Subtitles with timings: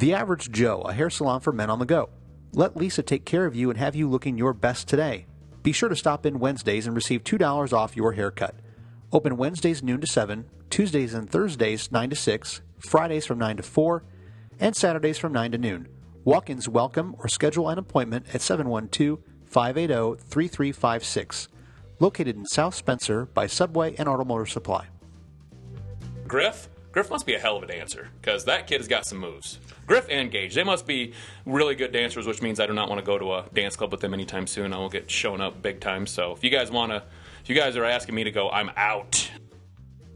[0.00, 2.08] The Average Joe, a hair salon for men on the go.
[2.54, 5.26] Let Lisa take care of you and have you looking your best today.
[5.62, 8.54] Be sure to stop in Wednesdays and receive $2 off your haircut.
[9.12, 13.62] Open Wednesdays noon to 7, Tuesdays and Thursdays 9 to 6, Fridays from 9 to
[13.62, 14.02] 4,
[14.58, 15.86] and Saturdays from 9 to noon.
[16.24, 21.48] Walk ins welcome or schedule an appointment at 712 580 3356.
[21.98, 24.86] Located in South Spencer by Subway and Automotive Supply.
[26.26, 26.70] Griff?
[26.92, 29.60] Griff must be a hell of a dancer because that kid has got some moves.
[29.86, 31.12] Griff and Gage, they must be
[31.46, 33.92] really good dancers, which means I do not want to go to a dance club
[33.92, 34.72] with them anytime soon.
[34.72, 36.06] I will get shown up big time.
[36.06, 37.04] So if you guys want to,
[37.42, 39.30] if you guys are asking me to go, I'm out.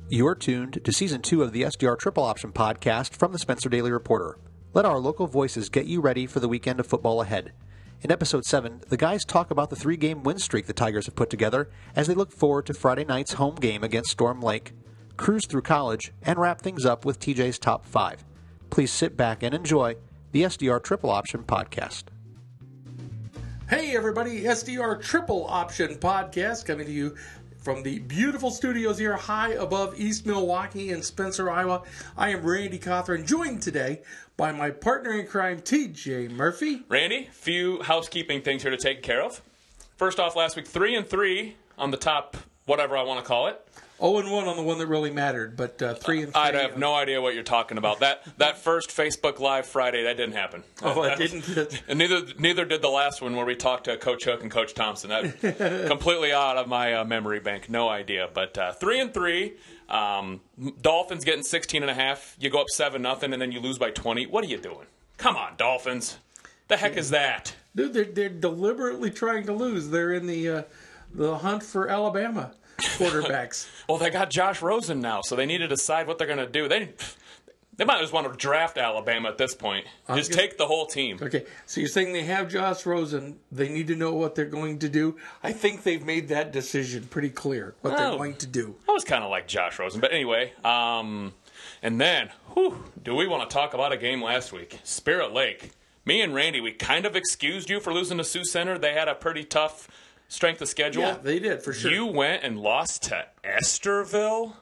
[0.08, 3.92] You're tuned to season two of the SDR Triple Option podcast from the Spencer Daily
[3.92, 4.38] Reporter.
[4.72, 7.52] Let our local voices get you ready for the weekend of football ahead.
[8.02, 11.14] In episode 7, the guys talk about the three game win streak the Tigers have
[11.14, 14.72] put together as they look forward to Friday night's home game against Storm Lake
[15.16, 18.24] cruise through college, and wrap things up with TJ's Top 5.
[18.70, 19.96] Please sit back and enjoy
[20.32, 22.04] the SDR Triple Option Podcast.
[23.68, 27.16] Hey, everybody, SDR Triple Option Podcast coming to you
[27.64, 31.82] from the beautiful studios here high above East Milwaukee in Spencer, Iowa.
[32.14, 34.02] I am Randy Cauthron, joined today
[34.36, 36.82] by my partner in crime, TJ Murphy.
[36.88, 39.40] Randy, few housekeeping things here to take care of.
[39.96, 43.46] First off, last week, three and three on the top, whatever I want to call
[43.46, 43.66] it.
[44.00, 46.40] 0 and 1 on the one that really mattered, but uh, 3 and 3.
[46.40, 48.00] I have no idea what you're talking about.
[48.00, 50.64] That that first Facebook Live Friday, that didn't happen.
[50.82, 51.82] Oh, it didn't.
[51.88, 54.74] and neither neither did the last one where we talked to Coach Hook and Coach
[54.74, 55.10] Thompson.
[55.10, 57.70] That completely out of my uh, memory bank.
[57.70, 58.28] No idea.
[58.32, 59.54] But uh, 3 and 3.
[59.88, 60.40] Um,
[60.80, 62.36] Dolphins getting 16 and a half.
[62.40, 64.26] You go up 7 nothing and then you lose by 20.
[64.26, 64.86] What are you doing?
[65.18, 66.18] Come on, Dolphins.
[66.68, 67.54] The heck is that?
[67.76, 69.90] Dude, they're, they're deliberately trying to lose.
[69.90, 70.62] They're in the uh,
[71.12, 73.68] the hunt for Alabama quarterbacks.
[73.88, 76.46] well, they got Josh Rosen now, so they need to decide what they're going to
[76.46, 76.68] do.
[76.68, 76.94] They
[77.76, 79.86] they might just want to draft Alabama at this point.
[80.14, 81.18] Just take the whole team.
[81.20, 83.38] Okay, so you're saying they have Josh Rosen.
[83.50, 85.16] They need to know what they're going to do.
[85.42, 88.76] I think they've made that decision pretty clear what they're going to do.
[88.88, 90.52] I was kind of like Josh Rosen, but anyway.
[90.64, 91.34] Um,
[91.82, 94.78] and then, whew, do we want to talk about a game last week?
[94.84, 95.72] Spirit Lake.
[96.06, 98.78] Me and Randy, we kind of excused you for losing to Sioux Center.
[98.78, 99.88] They had a pretty tough
[100.34, 101.02] strength of schedule.
[101.02, 101.90] Yeah, they did for sure.
[101.90, 104.54] You went and lost to Estherville.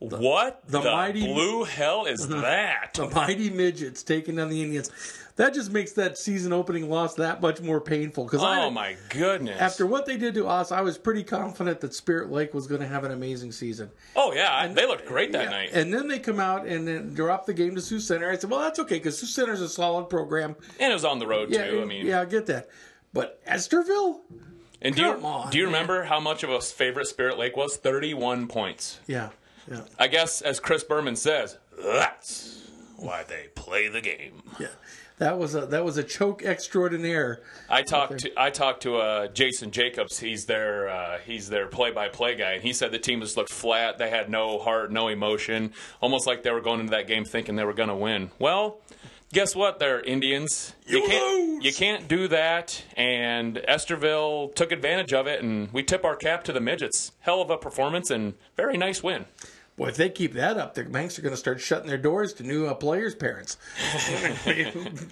[0.00, 2.94] The, what the, the, mighty blue hell is that?
[2.94, 4.90] The mighty midgets taking down the Indians.
[5.36, 8.24] That just makes that season opening loss that much more painful.
[8.24, 9.60] Because oh I, my goodness!
[9.60, 12.80] After what they did to us, I was pretty confident that Spirit Lake was going
[12.80, 13.90] to have an amazing season.
[14.14, 15.70] Oh yeah, and, they looked great that yeah, night.
[15.72, 18.30] And then they come out and then drop the game to Sioux Center.
[18.30, 21.04] I said, well, that's okay because Sioux Center is a solid program, and it was
[21.04, 21.82] on the road yeah, too.
[21.82, 22.68] I mean, yeah, I get that.
[23.12, 24.20] But Estherville,
[24.82, 27.76] and do you, on, do you remember how much of a favorite Spirit Lake was?
[27.76, 29.00] 31 points.
[29.06, 29.30] Yeah.
[29.70, 29.82] Yeah.
[29.98, 34.42] I guess, as Chris Berman says, that's why they play the game.
[34.60, 34.68] Yeah.
[35.18, 37.40] That was a that was a choke extraordinaire.
[37.70, 40.18] I talked to I talked to uh, Jason Jacobs.
[40.18, 43.34] He's their uh, he's their play by play guy, and he said the team just
[43.34, 43.96] looked flat.
[43.96, 45.72] They had no heart, no emotion,
[46.02, 48.30] almost like they were going into that game thinking they were going to win.
[48.38, 48.80] Well,
[49.32, 49.78] guess what?
[49.78, 50.74] They're Indians.
[50.86, 51.64] You, you can't lose.
[51.64, 52.82] you can't do that.
[52.96, 57.12] And Estherville took advantage of it, and we tip our cap to the midgets.
[57.20, 59.26] Hell of a performance and very nice win.
[59.76, 62.32] Boy, if they keep that up, the banks are going to start shutting their doors
[62.34, 63.58] to new uh, players' parents.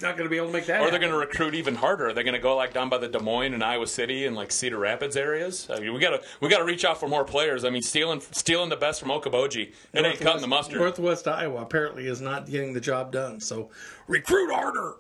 [0.00, 0.80] not going to be able to make that.
[0.80, 2.14] Or they're going to recruit even harder.
[2.14, 4.50] They're going to go like down by the Des Moines and Iowa City and like
[4.50, 5.68] Cedar Rapids areas.
[5.70, 7.66] I mean, we got to we got to reach out for more players.
[7.66, 10.78] I mean, stealing stealing the best from Okoboji, it ain't cutting the mustard.
[10.78, 13.40] Northwest Iowa apparently is not getting the job done.
[13.40, 13.68] So
[14.08, 14.94] recruit harder.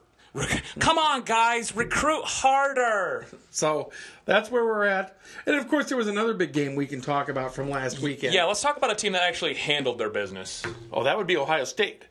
[0.80, 3.26] Come on, guys, recruit harder.
[3.50, 3.92] So
[4.24, 5.16] that's where we're at.
[5.46, 8.34] And of course, there was another big game we can talk about from last weekend.
[8.34, 10.64] Yeah, let's talk about a team that actually handled their business.
[10.92, 12.04] Oh, that would be Ohio State.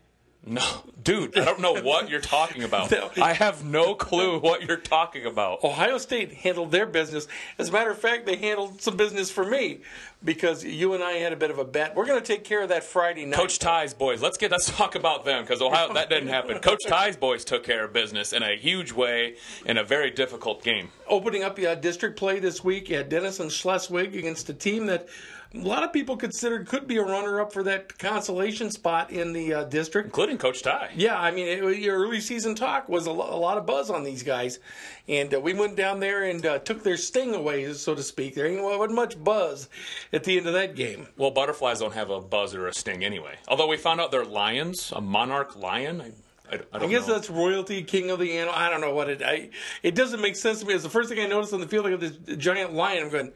[0.46, 0.62] No,
[1.02, 2.92] dude, I don't know what you're talking about.
[3.18, 5.64] I have no clue what you're talking about.
[5.64, 7.30] Ohio State handled their business.
[7.58, 9.80] As a matter of fact, they handled some business for me
[10.22, 11.96] because you and I had a bit of a bet.
[11.96, 13.38] We're going to take care of that Friday night.
[13.38, 14.22] Coach Ty's boys.
[14.22, 16.60] Let's get let's talk about them because Ohio that didn't happen.
[16.62, 19.36] Coach Ty's boys took care of business in a huge way
[19.66, 20.90] in a very difficult game.
[21.08, 24.88] Opening up the uh, district play this week, you had Denison Schleswig against a team
[24.88, 25.08] that
[25.56, 29.54] a lot of people considered could be a runner-up for that consolation spot in the
[29.54, 30.92] uh, district, including Coach Ty.
[30.96, 33.92] Yeah, I mean, it, your early season talk was a, lo- a, lot of buzz
[33.92, 34.60] on these guys,
[35.08, 38.34] and uh, we went down there and uh, took their sting away, so to speak.
[38.34, 39.70] There ain't wasn't much buzz
[40.12, 41.08] at the end of that game.
[41.18, 43.38] Well, butterflies don't have a buzz or a sting anyway.
[43.48, 46.02] Although we found out they're lions, a monarch lion.
[46.02, 47.14] I, I, I, guess know.
[47.14, 48.56] that's royalty, king of the animal.
[48.56, 49.22] I don't know what it.
[49.22, 49.50] I,
[49.84, 50.74] it doesn't make sense to me.
[50.74, 51.86] It's the first thing I noticed on the field.
[51.86, 53.04] I got this giant lion.
[53.04, 53.32] I'm going,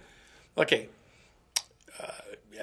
[0.57, 0.89] okay,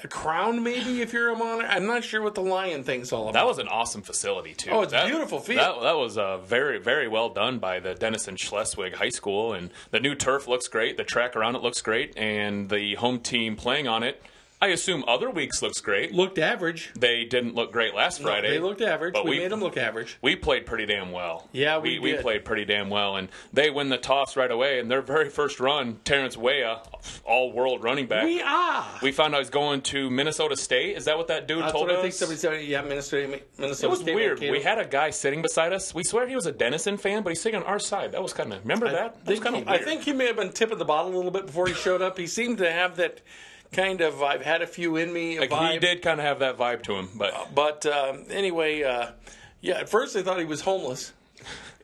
[0.03, 1.67] a crown, maybe if you're a monarch.
[1.69, 3.35] I'm not sure what the lion thing's all about.
[3.35, 4.71] That was an awesome facility too.
[4.71, 5.61] Oh, it's that, beautiful field.
[5.61, 9.71] That, that was uh, very, very well done by the Denison Schleswig High School, and
[9.91, 10.97] the new turf looks great.
[10.97, 14.23] The track around it looks great, and the home team playing on it.
[14.65, 16.13] I assume other weeks looks great.
[16.15, 16.91] looked average.
[16.99, 18.49] They didn't look great last No, Friday.
[18.51, 19.13] they looked average.
[19.13, 20.17] but we, we- made them look average.
[20.23, 21.49] we played pretty damn well.
[21.53, 22.23] Yeah, we we, did.
[22.23, 24.79] played pretty damn well, and they win the toss right away.
[24.81, 26.81] And their very first run, Terrence Weah,
[27.27, 28.25] all world running back.
[28.25, 28.87] We are.
[29.03, 30.97] we found out he's going to Minnesota State.
[30.97, 31.99] Is that what that dude That's told us?
[31.99, 32.65] I think somebody said.
[32.65, 33.41] Yeah, Minnesota.
[33.59, 34.41] Minnesota It was State weird.
[34.41, 35.95] We had a guy sitting beside us.
[35.95, 38.13] We swear he was a Denison fan, but he's sitting on our side.
[38.13, 39.25] That was kind of remember that?
[39.27, 41.31] That was kind of I think he may have been tipping the bottle a little
[41.31, 42.17] bit before he showed up.
[42.17, 43.21] He seemed to have that
[43.75, 45.73] kind of I've had a few in me like, vibe.
[45.73, 49.11] he did kind of have that vibe to him, but But um, anyway, uh,
[49.61, 49.81] yeah.
[49.81, 51.13] At first, they thought he was homeless,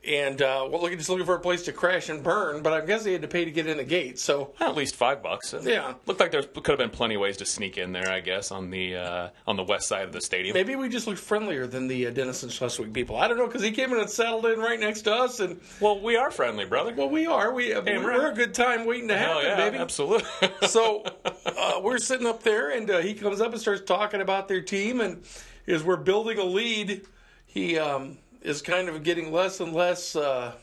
[0.07, 2.63] and uh, well, just looking for a place to crash and burn.
[2.63, 4.17] But I guess they had to pay to get in the gate.
[4.17, 5.53] So at least five bucks.
[5.61, 5.93] Yeah.
[6.07, 8.09] looked like there could have been plenty of ways to sneak in there.
[8.11, 10.53] I guess on the uh, on the west side of the stadium.
[10.55, 13.15] maybe we just looked friendlier than the uh, Denison Schleswig people.
[13.15, 15.59] I don't know because he came in and settled in right next to us, and
[15.79, 16.93] Well, we are friendly, brother.
[16.95, 17.53] well, we are.
[17.53, 18.31] We uh, Damn we're right.
[18.33, 19.77] a good time waiting to happen, yeah, baby.
[19.77, 20.27] absolutely.
[20.67, 21.03] so
[21.45, 24.61] uh, we're sitting up there, and uh, he comes up and starts talking about their
[24.61, 25.23] team, and
[25.67, 27.01] as we're building a lead,
[27.45, 30.53] he um, is kind of getting less and less uh,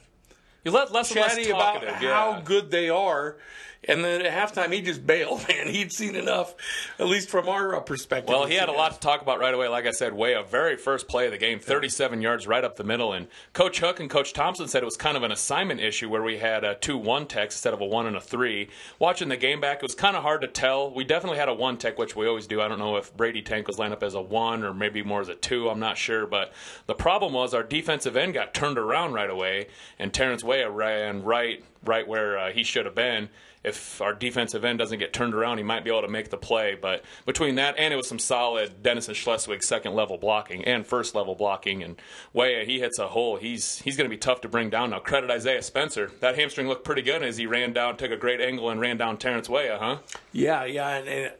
[0.64, 2.10] you let less and less about talkative.
[2.10, 3.36] how good they are.
[3.84, 5.68] And then at halftime, he just bailed, man.
[5.68, 6.54] He'd seen enough,
[6.98, 8.28] at least from our uh, perspective.
[8.28, 9.68] Well, he had a lot to talk about right away.
[9.68, 12.76] Like I said, way a very first play of the game, 37 yards right up
[12.76, 13.12] the middle.
[13.12, 16.22] And Coach Hook and Coach Thompson said it was kind of an assignment issue where
[16.22, 18.68] we had a 2 1 tech instead of a 1 and a 3.
[18.98, 20.92] Watching the game back, it was kind of hard to tell.
[20.92, 22.60] We definitely had a 1 tech, which we always do.
[22.60, 25.20] I don't know if Brady Tank was lined up as a 1 or maybe more
[25.20, 25.68] as a 2.
[25.70, 26.26] I'm not sure.
[26.26, 26.52] But
[26.86, 31.22] the problem was our defensive end got turned around right away, and Terrence Weah ran
[31.22, 33.28] right, right where uh, he should have been
[33.64, 36.36] if our defensive end doesn't get turned around, he might be able to make the
[36.36, 36.76] play.
[36.80, 41.14] But between that and it was some solid Denison Schleswig second level blocking and first
[41.14, 42.00] level blocking, and
[42.32, 43.36] Way he hits a hole.
[43.36, 45.00] He's he's going to be tough to bring down now.
[45.00, 46.10] Credit Isaiah Spencer.
[46.20, 48.96] That hamstring looked pretty good as he ran down, took a great angle, and ran
[48.96, 49.98] down Terrence Way, huh?
[50.32, 51.32] Yeah, yeah, and, and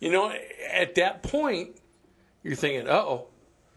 [0.00, 0.32] you know,
[0.70, 1.76] at that point,
[2.42, 3.26] you're thinking, "Uh oh,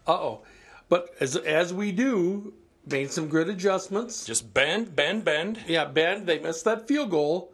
[0.06, 0.42] uh oh,"
[0.88, 2.54] but as as we do,
[2.86, 4.24] made some good adjustments.
[4.24, 5.60] Just bend, bend, bend.
[5.66, 6.26] Yeah, bend.
[6.26, 7.52] they missed that field goal,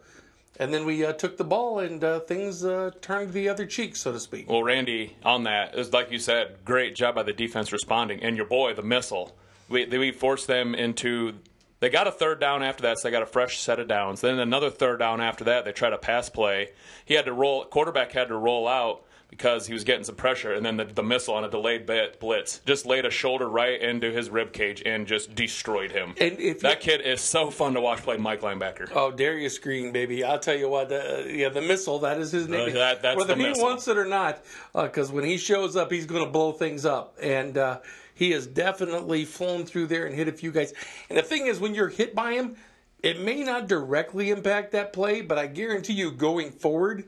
[0.59, 3.95] and then we uh, took the ball and uh, things uh, turned the other cheek,
[3.95, 4.49] so to speak.
[4.49, 8.35] Well, Randy, on that, is like you said, great job by the defense responding, and
[8.35, 9.35] your boy, the missile.
[9.69, 11.33] We we forced them into.
[11.79, 14.21] They got a third down after that, so they got a fresh set of downs.
[14.21, 16.69] Then another third down after that, they tried a pass play.
[17.05, 17.65] He had to roll.
[17.65, 21.03] Quarterback had to roll out because he was getting some pressure, and then the, the
[21.03, 24.81] missile on a delayed bit blitz just laid a shoulder right into his rib cage
[24.85, 26.13] and just destroyed him.
[26.19, 28.89] And if that kid is so fun to watch play Mike linebacker.
[28.95, 30.23] Oh, Darius Green, baby!
[30.23, 30.91] I'll tell you what.
[30.91, 31.99] Uh, yeah, the missile.
[31.99, 32.69] That is his name.
[32.69, 33.65] Uh, that- that's Whether the he missile.
[33.65, 34.43] wants it or not,
[34.73, 37.79] because when he shows up, he's going to blow things up, and uh,
[38.15, 40.73] he has definitely flown through there and hit a few guys.
[41.09, 42.55] And the thing is, when you're hit by him,
[43.03, 47.03] it may not directly impact that play, but I guarantee you, going forward,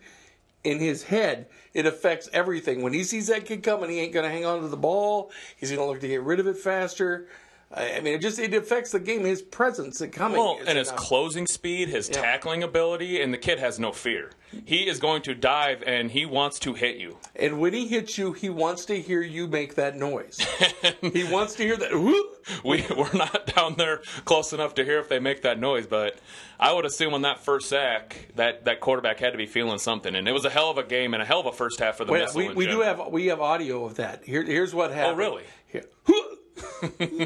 [0.64, 2.82] in his head, it affects everything.
[2.82, 5.32] When he sees that kid coming, he ain't going to hang on to the ball.
[5.58, 7.28] He's going to look to get rid of it faster.
[7.72, 9.24] I mean, it just it affects the game.
[9.24, 10.40] His presence and coming.
[10.40, 11.00] Well, and his enough.
[11.00, 14.32] closing speed, his tackling ability, and the kid has no fear.
[14.66, 17.18] He is going to dive and he wants to hit you.
[17.36, 20.40] And when he hits you, he wants to hear you make that noise.
[21.02, 21.94] he wants to hear that.
[21.94, 22.26] whoop.
[22.64, 26.18] We, we're not down there close enough to hear if they make that noise, but
[26.60, 30.16] I would assume on that first sack that that quarterback had to be feeling something,
[30.16, 31.98] and it was a hell of a game and a hell of a first half
[31.98, 32.40] for the Wait, missile.
[32.40, 34.24] we, we do have we have audio of that.
[34.24, 35.14] Here, here's what oh, happened.
[35.14, 35.44] Oh, really?
[35.68, 35.86] Here.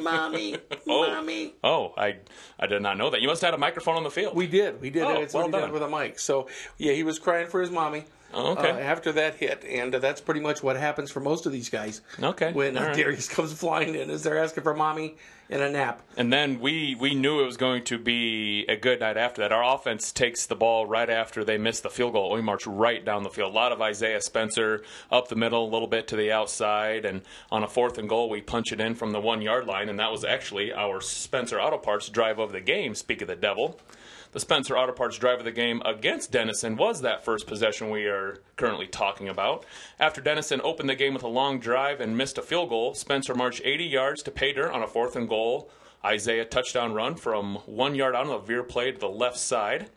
[0.01, 1.07] Mommy, Oh.
[1.13, 1.53] mommy.
[1.63, 2.17] Oh, I
[2.59, 3.21] I did not know that.
[3.21, 4.35] You must have had a microphone on the field.
[4.35, 5.03] We did, we did.
[5.03, 5.71] Oh, That's well done.
[5.71, 6.19] with a mic.
[6.19, 6.47] So
[6.77, 8.05] yeah, he was crying for his mommy.
[8.33, 8.71] Oh, okay.
[8.71, 11.69] uh, after that hit, and uh, that's pretty much what happens for most of these
[11.69, 12.01] guys.
[12.21, 12.95] Okay, When uh, right.
[12.95, 15.15] Darius comes flying in, is they're asking for mommy
[15.49, 16.01] and a nap.
[16.17, 19.51] And then we we knew it was going to be a good night after that.
[19.51, 22.31] Our offense takes the ball right after they miss the field goal.
[22.31, 23.51] We march right down the field.
[23.51, 27.21] A lot of Isaiah Spencer up the middle, a little bit to the outside, and
[27.51, 29.99] on a fourth and goal, we punch it in from the one yard line, and
[29.99, 32.95] that was actually our Spencer Auto Parts drive of the game.
[32.95, 33.79] Speak of the devil.
[34.33, 38.05] The Spencer Auto Parts drive of the game against Denison was that first possession we
[38.05, 39.63] are currently talking about.
[39.99, 43.35] After Denison opened the game with a long drive and missed a field goal, Spencer
[43.35, 45.69] marched 80 yards to pay dirt on a fourth and goal.
[46.03, 49.91] Isaiah touchdown run from one yard out on a veer play to the left side.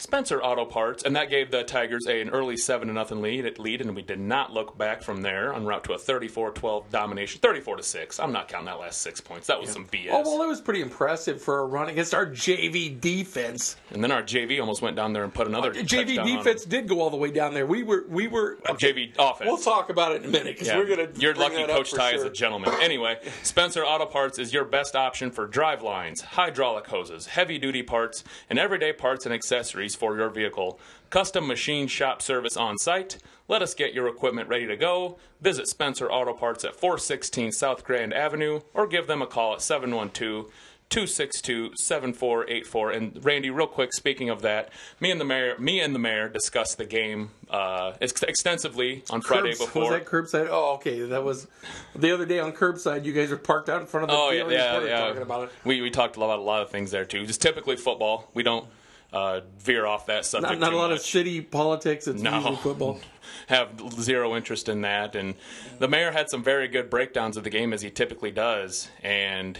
[0.00, 3.58] Spencer Auto Parts, and that gave the Tigers a, an early 7 to nothing lead,
[3.58, 6.90] lead, and we did not look back from there en route to a 34 12
[6.90, 7.38] domination.
[7.42, 8.18] 34 to 6.
[8.18, 9.46] I'm not counting that last six points.
[9.48, 10.08] That was some BS.
[10.10, 13.76] Oh well, it was pretty impressive for a run against our JV defense.
[13.90, 16.64] and then our JV almost went down there and put another JV touchdown on defense
[16.64, 17.66] did go all the way down there.
[17.66, 18.78] We were we were them.
[18.78, 19.48] JV offense.
[19.48, 21.08] We'll talk about it in a minute because Yeah, we're gonna.
[21.16, 22.72] You're bring lucky Coach Ty is a gentleman.
[22.80, 27.82] Anyway, Spencer Auto Parts is your best option for drive lines, hydraulic hoses, heavy duty
[27.82, 30.78] parts, and everyday parts and accessories for your vehicle.
[31.10, 33.18] Custom machine shop service on site.
[33.48, 35.18] Let us get your equipment ready to go.
[35.40, 39.62] Visit Spencer Auto Parts at 416 South Grand Avenue or give them a call at
[39.62, 40.50] 712
[40.90, 42.90] 262 7484.
[42.90, 46.28] And Randy, real quick, speaking of that, me and the mayor, me and the mayor
[46.28, 49.82] discussed the game uh, ex- extensively on Friday Curbs- before.
[49.82, 50.48] Was that curbside?
[50.50, 51.00] Oh, okay.
[51.02, 51.46] That was
[51.94, 53.04] the other day on curbside.
[53.04, 54.16] You guys were parked out in front of the.
[54.16, 55.06] Oh yeah, yeah, yeah.
[55.06, 55.52] Talking about it.
[55.64, 57.24] We we talked about a lot of things there too.
[57.24, 58.28] Just typically football.
[58.34, 58.66] We don't
[59.12, 60.52] uh, veer off that subject.
[60.52, 61.10] Not, not a lot of much.
[61.10, 62.06] city politics.
[62.06, 62.56] It's No.
[62.56, 63.00] football.
[63.48, 65.14] have zero interest in that.
[65.14, 65.34] And
[65.78, 68.88] the mayor had some very good breakdowns of the game as he typically does.
[69.02, 69.58] And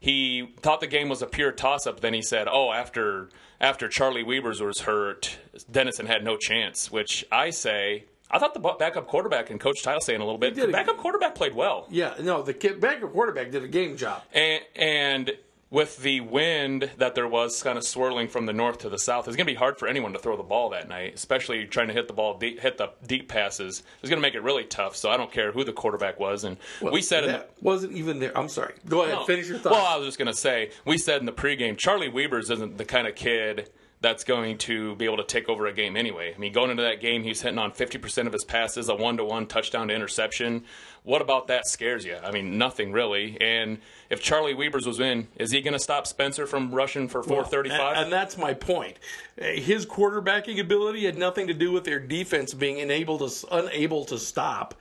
[0.00, 2.00] he thought the game was a pure toss up.
[2.00, 3.28] Then he said, "Oh, after
[3.60, 5.38] after Charlie Weavers was hurt,
[5.70, 8.04] Denison had no chance." Which I say.
[8.30, 10.54] I thought the backup quarterback and Coach Tile saying a little bit.
[10.54, 11.86] The backup quarterback played well.
[11.88, 14.22] Yeah, no, the kid, backup quarterback did a game job.
[14.34, 15.32] And, and
[15.70, 19.28] with the wind that there was kind of swirling from the north to the south,
[19.28, 21.88] it's going to be hard for anyone to throw the ball that night, especially trying
[21.88, 23.82] to hit the ball, deep, hit the deep passes.
[24.00, 24.96] It's going to make it really tough.
[24.96, 26.44] So I don't care who the quarterback was.
[26.44, 28.36] And we said in the, wasn't even there.
[28.36, 28.74] I'm sorry.
[28.88, 29.16] Go ahead.
[29.16, 29.24] no.
[29.24, 29.72] Finish your thought.
[29.72, 32.78] Well, I was just going to say, we said in the pregame, Charlie Weavers isn't
[32.78, 33.68] the kind of kid
[34.00, 36.32] that's going to be able to take over a game anyway.
[36.34, 39.16] I mean, going into that game, he's hitting on 50% of his passes, a one
[39.16, 40.64] to one touchdown to interception.
[41.02, 42.16] What about that scares you?
[42.22, 43.36] I mean, nothing really.
[43.40, 43.78] And
[44.08, 47.96] if Charlie Weavers was in, is he going to stop Spencer from rushing for 435?
[47.96, 48.98] And, and that's my point.
[49.36, 54.18] His quarterbacking ability had nothing to do with their defense being unable to unable to
[54.18, 54.74] stop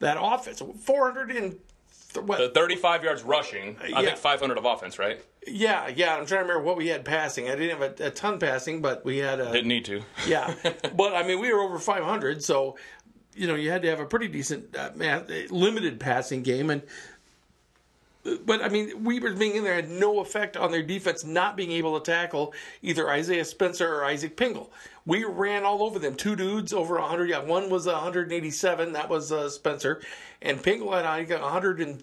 [0.00, 0.60] that offense.
[0.80, 1.58] 400 and
[2.22, 2.38] what?
[2.38, 4.02] the 35 yards rushing, I yeah.
[4.02, 5.20] think 500 of offense, right?
[5.46, 6.16] yeah, yeah.
[6.16, 7.48] I'm trying to remember what we had passing.
[7.50, 10.02] I didn't have a, a ton passing, but we had a Didn't need to.
[10.26, 10.54] yeah.
[10.96, 12.76] But I mean, we were over 500, so
[13.34, 14.90] you know you had to have a pretty decent uh,
[15.50, 16.82] limited passing game and.
[18.46, 21.70] But I mean, Weavers being in there had no effect on their defense not being
[21.72, 24.70] able to tackle either Isaiah Spencer or Isaac Pingle.
[25.04, 26.14] We ran all over them.
[26.14, 27.28] Two dudes over 100.
[27.28, 28.92] Yeah, one was 187.
[28.94, 30.00] That was uh, Spencer,
[30.40, 32.02] and Pingle had I got 100 and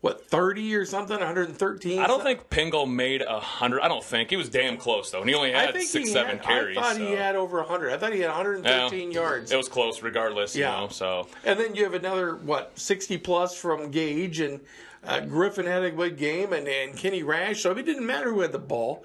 [0.00, 1.98] what 30 or something, 113.
[2.00, 3.82] I don't think Pingle made a hundred.
[3.82, 6.08] I don't think he was damn close though, and he only I had think six,
[6.08, 6.78] he seven had, carries.
[6.78, 7.92] I thought he had over 100.
[7.92, 9.20] I thought he had 113 Yeah.
[9.20, 9.52] yards.
[9.52, 10.56] It was close, regardless.
[10.56, 10.74] Yeah.
[10.74, 14.60] You know, so And then you have another what sixty plus from Gage and
[15.04, 17.62] uh, Griffin had a good game and, and Kenny Rash.
[17.62, 19.04] So it didn't matter who had the ball.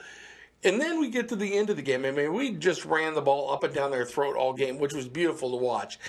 [0.64, 2.06] And then we get to the end of the game.
[2.06, 4.94] I mean, we just ran the ball up and down their throat all game, which
[4.94, 6.00] was beautiful to watch.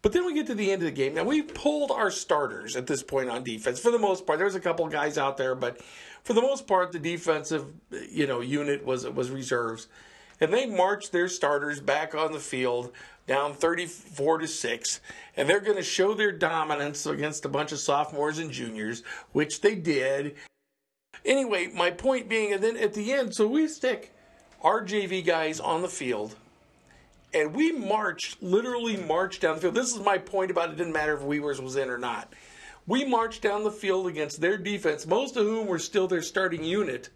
[0.00, 1.14] But then we get to the end of the game.
[1.14, 4.38] Now we pulled our starters at this point on defense for the most part.
[4.38, 5.82] There's a couple guys out there, but
[6.22, 7.66] for the most part, the defensive
[8.08, 9.88] you know unit was was reserves,
[10.40, 12.92] and they marched their starters back on the field
[13.26, 15.00] down 34 to six,
[15.36, 19.02] and they're going to show their dominance against a bunch of sophomores and juniors,
[19.32, 20.36] which they did.
[21.24, 24.14] Anyway, my point being, and then at the end, so we stick
[24.62, 26.36] our JV guys on the field
[27.34, 29.74] and we marched, literally marched down the field.
[29.74, 32.32] This is my point about it didn't matter if Weavers was in or not.
[32.86, 36.64] We marched down the field against their defense, most of whom were still their starting
[36.64, 37.10] unit,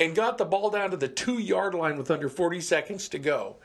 [0.00, 3.18] and got the ball down to the two yard line with under 40 seconds to
[3.18, 3.56] go.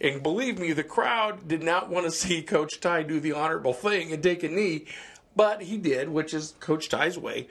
[0.00, 3.72] And believe me, the crowd did not want to see Coach Ty do the honorable
[3.72, 4.86] thing and take a knee,
[5.34, 7.48] but he did, which is Coach Ty's way.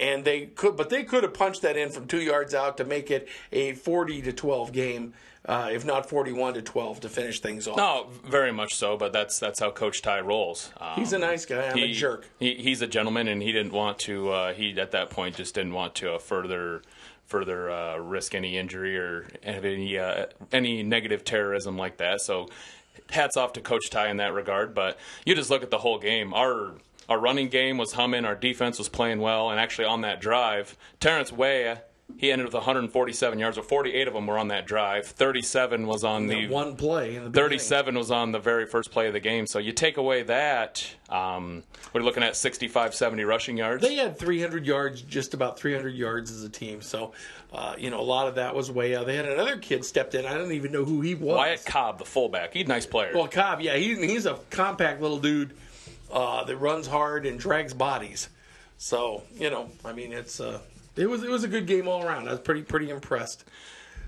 [0.00, 2.84] And they could, but they could have punched that in from two yards out to
[2.84, 5.12] make it a 40 to 12 game,
[5.44, 7.76] uh, if not 41 to 12 to finish things off.
[7.76, 8.96] no, very much so.
[8.96, 10.72] But that's that's how Coach Ty rolls.
[10.80, 11.68] Um, He's a nice guy.
[11.68, 12.26] I'm a jerk.
[12.38, 14.30] He, he's a gentleman, and he didn't want to.
[14.30, 16.80] Uh, he at that point just didn't want to uh, further
[17.32, 22.20] further uh, risk any injury or have any uh, any negative terrorism like that.
[22.20, 22.48] So,
[23.10, 24.74] hats off to Coach Ty in that regard.
[24.74, 26.34] But you just look at the whole game.
[26.34, 26.74] Our
[27.08, 28.26] our running game was humming.
[28.26, 31.78] Our defense was playing well, and actually on that drive, Terrence Way.
[32.18, 35.06] He ended with 147 yards, or 48 of them were on that drive.
[35.06, 37.50] 37 was on the One play in the beginning.
[37.50, 39.46] 37 was on the very first play of the game.
[39.46, 43.82] So you take away that, um, we're looking at 65, 70 rushing yards.
[43.82, 46.82] They had 300 yards, just about 300 yards as a team.
[46.82, 47.12] So,
[47.52, 49.06] uh, you know, a lot of that was way out.
[49.06, 50.24] They had another kid stepped in.
[50.24, 51.36] I don't even know who he was.
[51.36, 53.12] Wyatt Cobb, the fullback, he's a nice player.
[53.14, 55.52] Well, Cobb, yeah, he, he's a compact little dude
[56.12, 58.28] uh, that runs hard and drags bodies.
[58.78, 60.58] So, you know, I mean, it's uh,
[60.96, 62.28] it was it was a good game all around.
[62.28, 63.44] I was pretty pretty impressed.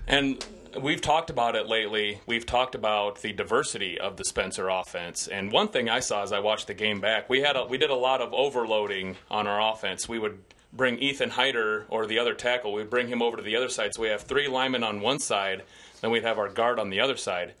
[0.07, 0.45] And
[0.79, 2.21] we've talked about it lately.
[2.27, 5.27] We've talked about the diversity of the Spencer offense.
[5.27, 7.77] And one thing I saw as I watched the game back, we had a, we
[7.77, 10.07] did a lot of overloading on our offense.
[10.07, 10.39] We would
[10.71, 12.73] bring Ethan Hyder or the other tackle.
[12.73, 13.95] We'd bring him over to the other side.
[13.95, 15.63] So we have three linemen on one side,
[16.01, 17.53] then we'd have our guard on the other side.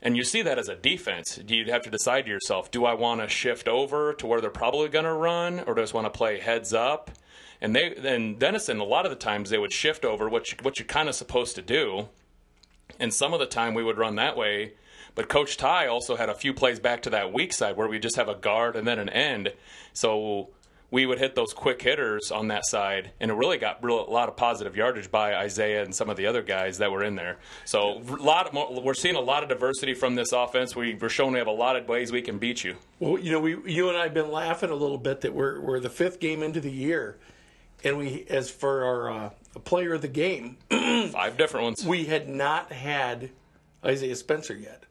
[0.00, 1.38] And you see that as a defense.
[1.46, 4.50] You'd have to decide to yourself, do I want to shift over to where they're
[4.50, 7.10] probably going to run, or do I just want to play heads up?
[7.62, 10.78] And they, and Denison, a lot of the times they would shift over, which what
[10.78, 12.08] you're kind of supposed to do.
[12.98, 14.74] And some of the time we would run that way.
[15.14, 17.98] But Coach Ty also had a few plays back to that weak side where we
[17.98, 19.52] just have a guard and then an end.
[19.92, 20.50] So
[20.90, 24.28] we would hit those quick hitters on that side, and it really got a lot
[24.28, 27.38] of positive yardage by Isaiah and some of the other guys that were in there.
[27.64, 30.76] So a lot of more, we're seeing a lot of diversity from this offense.
[30.76, 32.76] We, we're showing we have a lot of ways we can beat you.
[33.00, 35.60] Well, you know, we you and I have been laughing a little bit that we're
[35.60, 37.16] we're the fifth game into the year,
[37.84, 39.30] and we as for our uh,
[39.64, 41.84] player of the game, five different ones.
[41.84, 43.30] We had not had
[43.84, 44.84] Isaiah Spencer yet.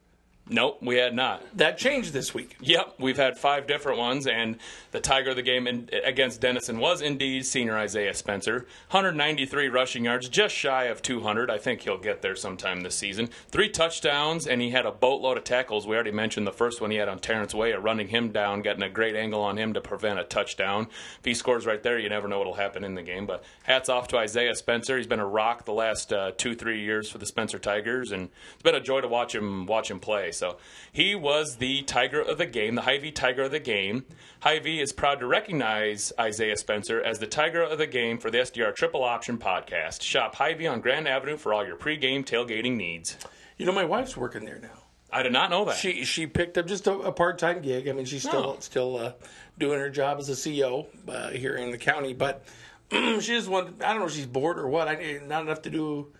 [0.50, 1.44] Nope, we had not.
[1.56, 2.58] That changed this week.
[2.60, 4.58] Yep, we've had five different ones, and
[4.92, 8.66] the Tiger of the game in, against Denison was indeed senior Isaiah Spencer.
[8.90, 11.50] 193 rushing yards, just shy of 200.
[11.50, 13.30] I think he'll get there sometime this season.
[13.48, 15.88] Three touchdowns, and he had a boatload of tackles.
[15.88, 18.84] We already mentioned the first one he had on Terrence Way, running him down, getting
[18.84, 20.88] a great angle on him to prevent a touchdown.
[21.20, 23.26] If he scores right there, you never know what'll happen in the game.
[23.26, 24.98] But hats off to Isaiah Spencer.
[24.98, 28.30] He's been a rock the last uh, two, three years for the Spencer Tigers, and
[28.54, 30.31] it's been a joy to watch him watch him play.
[30.32, 30.58] So
[30.92, 34.06] he was the Tiger of the game, the Hy-Vee Tiger of the game.
[34.42, 38.40] Hy-Vee is proud to recognize Isaiah Spencer as the Tiger of the game for the
[38.40, 40.02] SDR Triple Option podcast.
[40.02, 43.18] Shop Hy-Vee on Grand Avenue for all your pregame tailgating needs.
[43.58, 44.70] You know, my wife's working there now.
[45.12, 45.76] I did not know that.
[45.76, 47.88] She she picked up just a, a part time gig.
[47.88, 49.14] I mean, she's still still uh,
[49.60, 52.46] doing her job as a CEO uh, here in the county, but
[52.92, 53.84] she just want.
[53.84, 54.88] I don't know if she's bored or what.
[54.88, 56.14] I not enough to do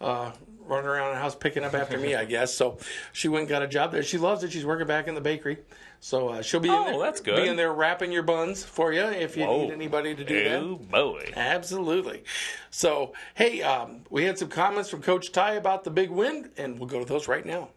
[0.00, 0.32] uh,
[0.70, 2.54] running around the house picking up after me, I guess.
[2.54, 2.78] So
[3.12, 4.02] she went and got a job there.
[4.02, 4.52] She loves it.
[4.52, 5.58] She's working back in the bakery.
[5.98, 7.00] So uh, she'll be oh, in there.
[7.00, 7.42] that's good.
[7.42, 9.64] Be in there wrapping your buns for you if you Whoa.
[9.64, 10.90] need anybody to do oh, that.
[10.90, 11.32] boy.
[11.36, 12.24] Absolutely.
[12.70, 16.78] So, hey, um, we had some comments from Coach Ty about the big win, and
[16.78, 17.68] we'll go to those right now.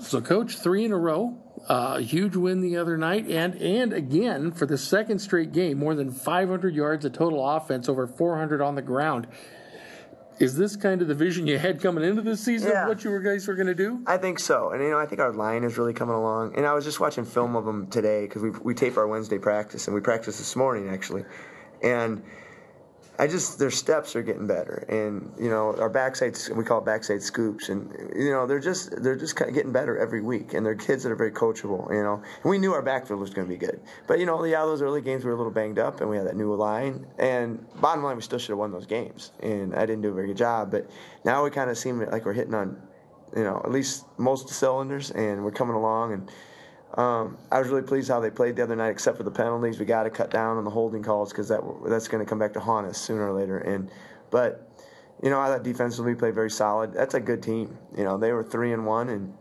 [0.00, 4.52] So, Coach, three in a row, uh, huge win the other night, and and again
[4.52, 8.74] for the second straight game, more than 500 yards of total offense, over 400 on
[8.74, 9.26] the ground.
[10.40, 12.82] Is this kind of the vision you had coming into this season Yeah.
[12.82, 14.00] of what you were guys were going to do?
[14.06, 16.54] I think so, and you know, I think our line is really coming along.
[16.56, 19.38] And I was just watching film of them today because we we tape our Wednesday
[19.38, 21.24] practice, and we practiced this morning actually,
[21.82, 22.22] and
[23.18, 26.84] I just their steps are getting better, and you know, our backside we call it
[26.84, 30.54] backside scoops, and you know, they're just they're just kind of getting better every week,
[30.54, 32.22] and they're kids that are very coachable, you know.
[32.42, 34.82] And we knew our backfield was going to be good, but you know, yeah, those
[34.82, 37.64] early games we were a little banged up, and we had that new line, and
[37.80, 40.26] bottom line, we still should have won those games, and I didn't do a very
[40.26, 40.90] good job, but
[41.24, 42.82] now we kind of seem like we're hitting on
[43.36, 46.12] you know, at least most of the cylinders, and we're coming along.
[46.12, 46.30] And
[46.96, 49.80] um, I was really pleased how they played the other night, except for the penalties.
[49.80, 52.38] We got to cut down on the holding calls because that that's going to come
[52.38, 53.58] back to haunt us sooner or later.
[53.58, 53.90] And
[54.30, 54.70] but
[55.22, 56.92] you know, I thought defensively played very solid.
[56.92, 57.76] That's a good team.
[57.96, 59.32] You know, they were three and one, and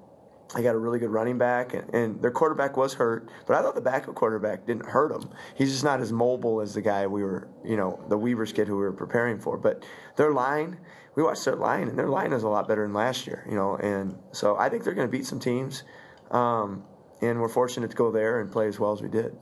[0.56, 3.30] they got a really good running back, and, and their quarterback was hurt.
[3.48, 5.30] But I thought the backup quarterback didn't hurt him.
[5.56, 8.68] He's just not as mobile as the guy we were, you know, the Weavers kid
[8.68, 9.58] who we were preparing for.
[9.58, 9.84] But
[10.16, 10.78] their line,
[11.16, 13.46] we watched their line, and their line is a lot better than last year.
[13.50, 15.84] You know, and so I think they're going to beat some teams.
[16.32, 16.84] Um,
[17.24, 19.36] and we're fortunate to go there and play as well as we did.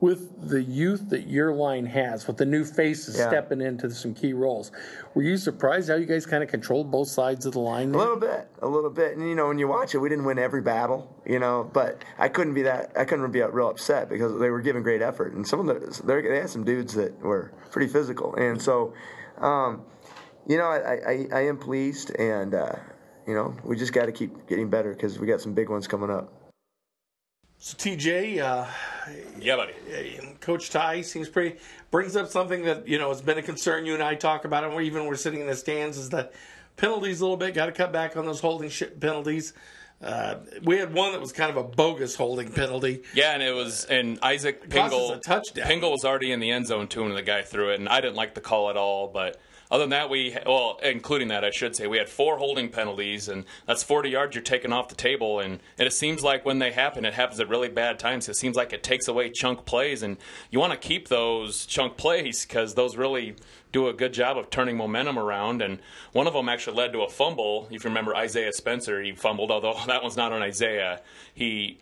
[0.00, 3.26] with the youth that your line has, with the new faces Yeah.
[3.30, 4.70] stepping into some key roles,
[5.12, 7.92] were you surprised how you guys kind of controlled both sides of the line?
[7.92, 10.24] A little bit, a little bit, and you know when you watch it, we didn't
[10.24, 14.08] win every battle, you know, but I couldn't be that, I couldn't be real upset
[14.08, 16.94] because they were giving great effort, and some of the they they had some dudes
[16.94, 18.94] that were pretty physical, and so,
[19.38, 19.82] um,
[20.46, 22.76] you know, I, I, I am pleased, and uh,
[23.26, 25.88] you know we just got to keep getting better because we got some big ones
[25.88, 26.32] coming up.
[27.58, 28.66] So TJ, uh,
[29.40, 29.72] Yeah, buddy.
[30.40, 31.58] Coach Ty seems pretty
[31.90, 33.84] brings up something that you know has been a concern.
[33.84, 34.68] You and I talk about it.
[34.72, 35.98] Or even we're sitting in the stands.
[35.98, 36.30] Is the
[36.76, 37.54] penalties a little bit?
[37.54, 39.54] Got to cut back on those holding shit penalties.
[40.00, 43.02] Uh, we had one that was kind of a bogus holding penalty.
[43.14, 45.14] Yeah, and it was and Isaac Pingle.
[45.14, 45.66] a touchdown.
[45.66, 48.00] Pingle was already in the end zone too, and the guy threw it, and I
[48.00, 49.08] didn't like the call at all.
[49.08, 52.70] But other than that, we well, including that, I should say, we had four holding
[52.70, 55.40] penalties, and that's 40 yards you're taking off the table.
[55.40, 58.28] And, and it seems like when they happen, it happens at really bad times.
[58.28, 60.16] It seems like it takes away chunk plays, and
[60.50, 63.36] you want to keep those chunk plays because those really
[63.70, 65.60] do a good job of turning momentum around.
[65.60, 65.80] And
[66.12, 67.68] one of them actually led to a fumble.
[67.70, 71.02] If you remember Isaiah Spencer, he fumbled, although that one's not on Isaiah.
[71.34, 71.78] He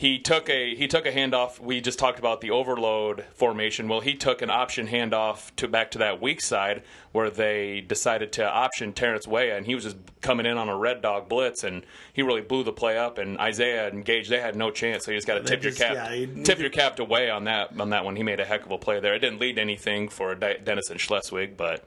[0.00, 1.60] he took a he took a handoff.
[1.60, 3.86] We just talked about the overload formation.
[3.86, 8.32] Well, he took an option handoff to back to that weak side where they decided
[8.32, 11.64] to option Terrence Weah, and he was just coming in on a red dog blitz,
[11.64, 11.84] and
[12.14, 13.18] he really blew the play up.
[13.18, 15.04] And Isaiah and Gage they had no chance.
[15.04, 17.04] So you just got to tip just- your cap yeah, you- tip your cap to
[17.04, 18.16] Weah on that on that one.
[18.16, 19.12] He made a heck of a play there.
[19.14, 21.84] It didn't lead to anything for De- Denison Schleswig, but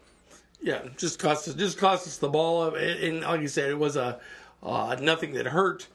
[0.61, 3.79] Yeah, just cost us just cost us the ball, and, and like you said, it
[3.79, 4.19] was a
[4.61, 5.87] uh, nothing that hurt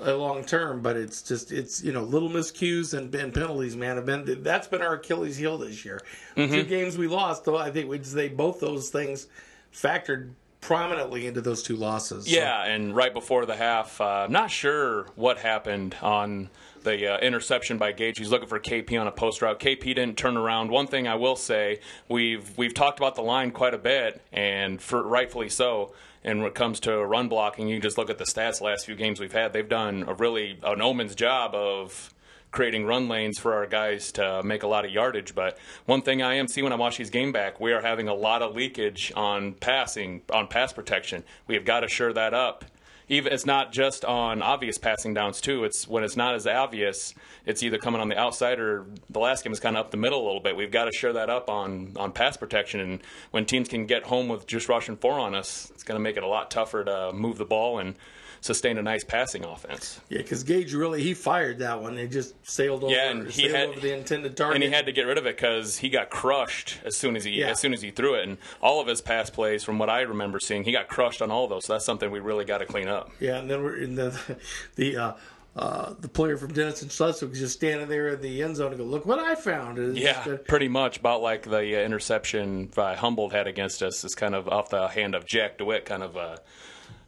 [0.00, 4.06] long term, but it's just it's you know little miscues and, and penalties, man, have
[4.06, 6.00] been that's been our Achilles heel this year.
[6.36, 6.52] Mm-hmm.
[6.52, 9.28] Two games we lost, though, I think we they both those things
[9.72, 10.30] factored
[10.64, 12.26] prominently into those two losses.
[12.30, 16.48] Yeah, and right before the half, uh, not sure what happened on
[16.84, 18.18] the uh, interception by Gage.
[18.18, 19.60] He's looking for KP on a post route.
[19.60, 20.70] KP didn't turn around.
[20.70, 24.80] One thing I will say, we've we've talked about the line quite a bit, and
[24.80, 25.92] for, rightfully so.
[26.26, 28.62] And when it comes to run blocking, you just look at the stats.
[28.62, 32.13] Last few games we've had, they've done a really an omen's job of
[32.54, 35.34] creating run lanes for our guys to make a lot of yardage.
[35.34, 38.06] But one thing I am seeing when I watch these game back, we are having
[38.06, 41.24] a lot of leakage on passing, on pass protection.
[41.48, 42.64] We have got to shore that up.
[43.08, 45.64] Even it's not just on obvious passing downs too.
[45.64, 47.12] It's when it's not as obvious.
[47.44, 49.98] It's either coming on the outside or the last game is kind of up the
[49.98, 50.56] middle a little bit.
[50.56, 52.80] We've got to shore that up on on pass protection.
[52.80, 56.02] And when teams can get home with just rushing four on us, it's going to
[56.02, 57.96] make it a lot tougher to move the ball and
[58.44, 60.00] sustain a nice passing offense.
[60.10, 61.96] yeah, because Gage really he fired that one.
[61.96, 64.56] It just sailed over, Yeah, and he had- over the intended target.
[64.56, 67.24] and he had to get rid of it because he got crushed as soon as
[67.24, 67.48] he Yeah.
[67.48, 68.28] as soon as he threw it.
[68.28, 71.30] And all of his pass plays, from what I remember seeing, he got crushed on
[71.30, 71.64] all of those.
[71.64, 73.10] So that's something we really got to clean up.
[73.18, 74.20] Yeah, and then we're in the
[74.76, 75.12] the uh,
[75.56, 78.78] uh, the player from Denison Schleswig was just standing there in the end zone and
[78.78, 82.70] go, "Look what I found!" It's Yeah, uh, pretty much about like the uh, interception
[82.76, 86.02] uh, Humboldt had against us is kind of off the hand of Jack DeWitt, kind
[86.02, 86.40] of a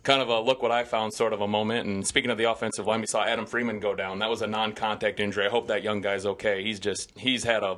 [0.06, 1.86] kind of a look what I found sort of a moment.
[1.86, 4.20] And speaking of the offensive line, we saw Adam Freeman go down.
[4.20, 5.46] That was a non-contact injury.
[5.46, 6.62] I hope that young guy's okay.
[6.62, 7.76] He's just he's had a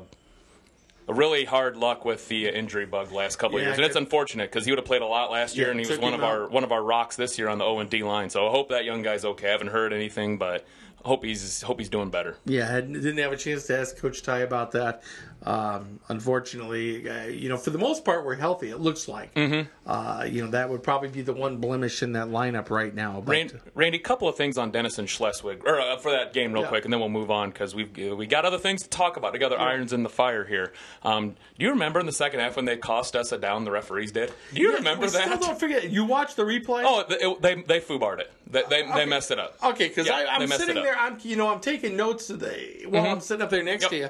[1.09, 4.51] a really hard luck with the injury bug last couple of years, and it's unfortunate
[4.51, 6.23] because he would have played a lot last year, Yeah, and he was one of
[6.23, 8.29] our one of our rocks this year on the O and D line.
[8.29, 9.49] So I hope that young guy's okay.
[9.49, 10.67] I haven't heard anything, but
[11.07, 12.37] hope he's hope he's doing better.
[12.45, 15.03] yeah, I didn't have a chance to ask Coach Ty about that.
[15.44, 18.70] Um, unfortunately, uh, you know, for the most part, we're healthy.
[18.70, 19.33] It looks like.
[19.35, 19.68] Mm-hmm.
[19.87, 23.22] Uh, you know, that would probably be the one blemish in that lineup right now.
[23.24, 26.62] But Randy, Randy, couple of things on Denison Schleswig, or uh, for that game, real
[26.62, 26.68] Yeah.
[26.68, 29.33] quick, and then we'll move on because we've we got other things to talk about.
[29.33, 30.72] Together, irons in the fire here.
[31.05, 33.64] Um, do you remember in the second half when they cost us a down?
[33.64, 34.33] The referees did.
[34.53, 35.27] Do you remember we that?
[35.29, 35.88] Still don't forget.
[35.90, 36.83] You watched the replay.
[36.85, 38.33] Oh, they they, they foobarred it.
[38.51, 39.57] They they, they messed it up.
[39.62, 40.96] Okay, because Yeah, I'm sitting there.
[40.98, 43.90] I'm you know I'm taking notes today while I'm sitting up there next Yep.
[43.92, 44.09] to you,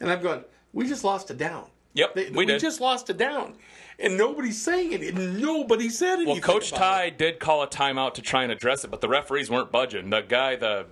[0.00, 0.44] and I'm going.
[0.74, 1.64] We just lost a down.
[1.94, 2.58] Yep, They- we did.
[2.60, 3.54] just lost a down,
[4.00, 5.14] and nobody's saying it.
[5.14, 6.32] Nobody said anything.
[6.32, 7.18] Well, Coach Ty it.
[7.18, 10.10] did call a timeout to try and address it, but the referees weren't budging.
[10.10, 10.86] The guy, the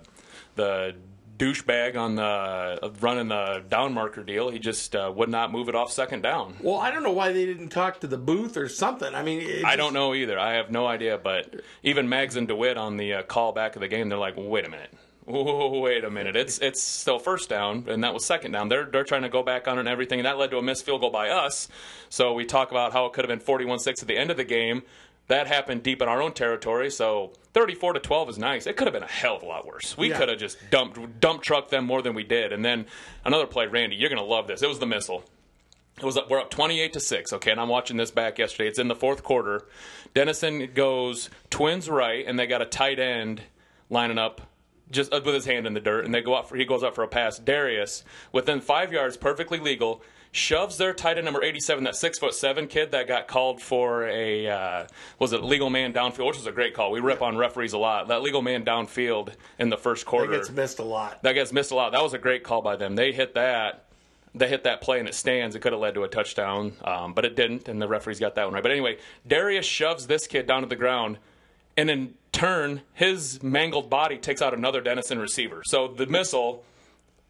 [0.55, 0.95] the
[1.37, 5.75] douchebag on the running the down marker deal, he just uh, would not move it
[5.75, 6.55] off second down.
[6.61, 9.13] Well, I don't know why they didn't talk to the booth or something.
[9.13, 10.39] I mean, it I don't know either.
[10.39, 11.17] I have no idea.
[11.17, 14.35] But even Mags and DeWitt on the uh, call back of the game, they're like,
[14.37, 14.93] "Wait a minute,
[15.25, 16.35] Whoa, wait a minute.
[16.35, 18.67] It's it's still first down, and that was second down.
[18.67, 20.61] They're they're trying to go back on it and everything, and that led to a
[20.61, 21.69] missed field goal by us.
[22.09, 24.43] So we talk about how it could have been 41-6 at the end of the
[24.43, 24.83] game.
[25.27, 26.91] That happened deep in our own territory.
[26.91, 28.67] So 34 to 12 is nice.
[28.67, 29.97] It could have been a hell of a lot worse.
[29.97, 30.17] We Yeah.
[30.17, 32.51] could have just dumped dump trucked them more than we did.
[32.51, 32.85] And then
[33.23, 33.95] another play, Randy.
[33.95, 34.61] You're gonna love this.
[34.61, 35.23] It was the missile.
[35.97, 37.51] It was up, we're up 28 to 6, okay?
[37.51, 38.67] And I'm watching this back yesterday.
[38.67, 39.65] It's in the fourth quarter.
[40.13, 43.43] Denison goes twins right and they got a tight end
[43.89, 44.41] lining up
[44.91, 46.83] just uh, with his hand in the dirt and they go out for he goes
[46.83, 47.37] out for a pass.
[47.39, 52.33] Darius within 5 yards perfectly legal shoves their tight end number 87 that 6 foot
[52.33, 54.87] 7 kid that got called for a uh,
[55.19, 56.91] was it legal man downfield which was a great call.
[56.91, 58.07] We rip on referees a lot.
[58.07, 61.21] That legal man downfield in the first That quarter gets missed a lot.
[61.23, 61.91] that gets missed a lot.
[61.91, 62.95] That was a great call by them.
[62.95, 63.85] They hit that.
[64.35, 65.55] They hit that play and it stands.
[65.55, 68.33] It could have led to a touchdown, um, but it didn't, and the referees got
[68.33, 68.63] that one right.
[68.63, 71.19] But anyway, Darius shoves this kid down to the ground,
[71.77, 75.61] and in turn, his mangled body takes out another Denison receiver.
[75.65, 76.65] So the missile,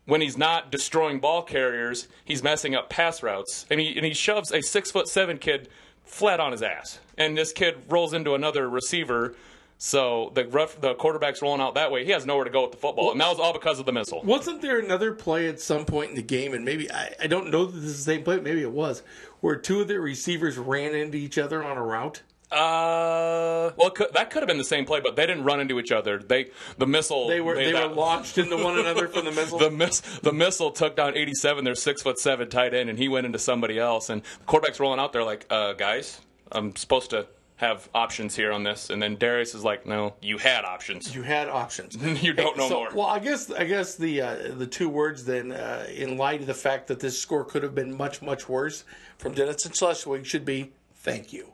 [0.06, 4.14] when he's not destroying ball carriers, he's messing up pass routes, and he and he
[4.14, 5.70] shoves a six foot seven kid
[6.04, 9.36] flat on his ass, and this kid rolls into another receiver.
[9.78, 12.06] So the ref, the quarterback's rolling out that way.
[12.06, 13.92] He has nowhere to go with the football, and that was all because of the
[13.92, 14.22] missile.
[14.24, 17.52] Wasn't there another play at some point in the game, and maybe I, I don't
[17.52, 19.04] know that this is the same play, maybe it was,
[19.42, 22.22] where two of the receivers ran into each other on a route?
[22.54, 25.80] Uh, well, could, that could have been the same play, but they didn't run into
[25.80, 26.20] each other.
[26.20, 29.60] They the missile They were they that- were launched into one another from the missile.
[29.60, 31.64] The miss the missile took down 87.
[31.64, 34.10] Their six foot seven tight end, and he went into somebody else.
[34.10, 38.52] And the quarterback's rolling out there like, uh, guys, I'm supposed to have options here
[38.52, 41.16] on this, and then Darius is like, no, you had options.
[41.16, 41.96] You had options.
[42.24, 42.90] You don't know so, more.
[42.94, 46.48] Well, I guess I guess the uh, the two words then, uh, in light of
[46.48, 48.84] the fact that this score could have been much much worse
[49.18, 51.54] from Denison Schleswig, should be thank you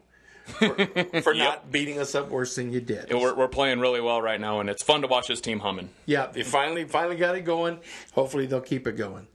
[0.50, 3.14] for, for not beating us up worse than you did.
[3.14, 5.90] We're, we're playing really well right now, and it's fun to watch this team humming.
[6.06, 7.80] Yeah, they finally finally got it going.
[8.14, 9.28] Hopefully they'll keep it going.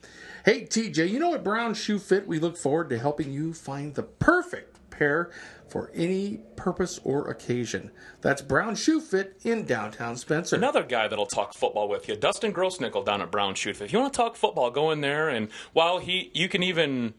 [0.44, 3.94] Hey TJ, you know at Brown Shoe Fit we look forward to helping you find
[3.94, 5.30] the perfect pair
[5.68, 7.90] for any purpose or occasion.
[8.20, 10.56] That's Brown Shoe Fit in downtown Spencer.
[10.56, 13.86] Another guy that'll talk football with you, Dustin Grossnickel down at Brown Shoe Fit.
[13.86, 17.14] If you want to talk football, go in there, and while he, you can even,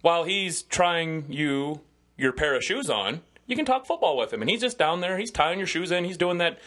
[0.00, 1.80] while he's trying you
[2.22, 5.00] your pair of shoes on, you can talk football with him, and he's just down
[5.00, 5.18] there.
[5.18, 6.04] He's tying your shoes in.
[6.04, 6.58] He's doing that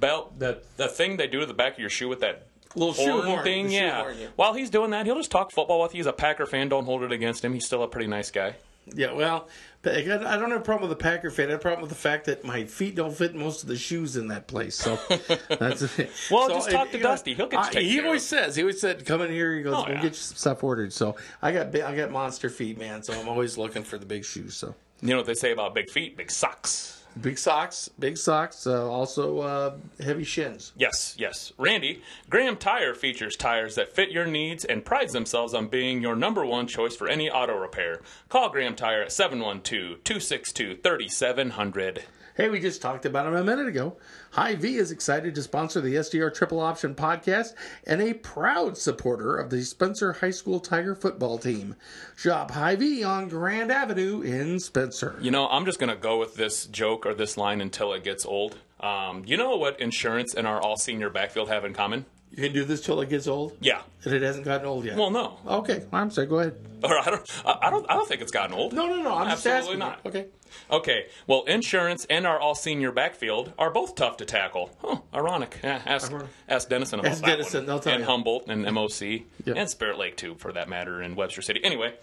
[0.00, 2.46] belt, that the thing they do to the back of your shoe with that
[2.76, 3.70] Little shoe horn horn, thing.
[3.70, 4.00] yeah.
[4.02, 4.26] horn, yeah.
[4.34, 5.98] While he's doing that, he'll just talk football with you.
[6.00, 6.68] He's a Packer fan.
[6.68, 7.52] Don't hold it against him.
[7.54, 8.56] He's still a pretty nice guy.
[8.92, 9.48] Yeah, well,
[9.86, 11.46] I don't have a problem with the Packer fan.
[11.48, 13.78] I have a problem with the fact that my feet don't fit most of the
[13.78, 14.74] shoes in that place.
[14.76, 14.98] So
[15.48, 16.10] that's it.
[16.30, 17.32] Well, So, just talk to you know, Dusty.
[17.34, 18.28] He'll get I- He always of.
[18.28, 18.56] says.
[18.56, 20.02] He always said, "Come in here." He goes, Oh, "We'll yeah.
[20.02, 23.02] get you some stuff ordered." So I got I got monster feet, man.
[23.04, 24.54] So I'm always looking for the big shoes.
[24.54, 26.16] So You know what they say about big feet?
[26.16, 27.04] Big socks.
[27.20, 28.66] big socks, big socks.
[28.66, 30.72] Uh, also uh, heavy shins.
[30.76, 31.52] Yes, yes.
[31.58, 36.16] Randy, Graham Tire features tires that fit your needs and prides themselves on being your
[36.16, 38.00] number one choice for any auto repair.
[38.28, 42.04] Call Graham Tire at 712 262 3700.
[42.36, 43.96] Hey, we just talked about him a minute ago.
[44.32, 47.54] Hy-Vee is excited to sponsor the SDR Triple Option podcast
[47.86, 51.76] and a proud supporter of the Spencer High School Tiger football team.
[52.16, 55.16] Shop Hy-Vee on Grand Avenue in Spencer.
[55.20, 58.02] You know, I'm just going to go with this joke or this line until it
[58.02, 58.58] gets old.
[58.80, 62.04] Um, you know what insurance and our all senior backfield have in common?
[62.36, 63.56] You can do this till it gets old?
[63.60, 63.82] Yeah.
[64.04, 64.96] And it hasn't gotten old yet.
[64.96, 65.38] Well, no.
[65.46, 66.26] okay, I'm sorry.
[66.26, 66.56] Go ahead.
[66.82, 67.42] Or I don't.
[67.46, 67.86] I don't.
[67.88, 68.72] I don't think it's gotten old.
[68.72, 69.14] No, no, no.
[69.14, 70.02] I'm just Absolutely asking.
[70.04, 70.06] not.
[70.06, 70.26] Okay.
[70.70, 74.70] Okay, well, insurance and our all senior backfield are both tough to tackle.
[74.82, 75.58] Huh, ironic.
[75.64, 76.28] Yeah, ask, Ironic.
[76.48, 77.66] ask Denison about Ask that Denison, one.
[77.66, 78.06] they'll tell and you.
[78.06, 79.56] Humboldt and MOC Yep.
[79.56, 81.60] and Spirit Lake, too, for that matter, in Webster City.
[81.64, 81.94] Anyway,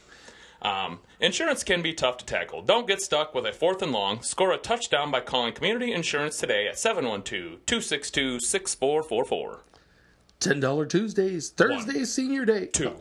[0.63, 2.61] um, insurance can be tough to tackle.
[2.61, 4.21] Don't get stuck with a fourth and long.
[4.21, 9.59] Score a touchdown by calling Community Insurance today at 712 262 6444.
[10.41, 11.49] $10 Tuesdays.
[11.49, 12.65] Thursdays, senior day.
[12.67, 12.95] Two.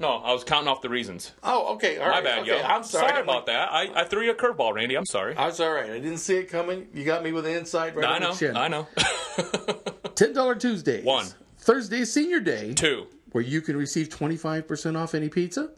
[0.00, 1.32] No, I was counting off the reasons.
[1.42, 1.98] Oh, okay.
[1.98, 2.24] All My right.
[2.24, 2.58] bad, okay.
[2.58, 2.62] yo.
[2.62, 3.20] I'm sorry.
[3.20, 3.72] about that.
[3.72, 4.96] I, I threw you a curveball, Randy.
[4.96, 5.34] I'm sorry.
[5.36, 5.90] I was all right.
[5.90, 6.86] I didn't see it coming.
[6.94, 8.32] You got me with the inside right I know.
[8.32, 8.56] the chin.
[8.56, 8.86] I know.
[8.96, 11.04] $10 Tuesdays.
[11.04, 11.26] One.
[11.58, 12.74] Thursday, senior day.
[12.74, 13.06] Two.
[13.32, 15.70] where you can receive 25% off any pizza.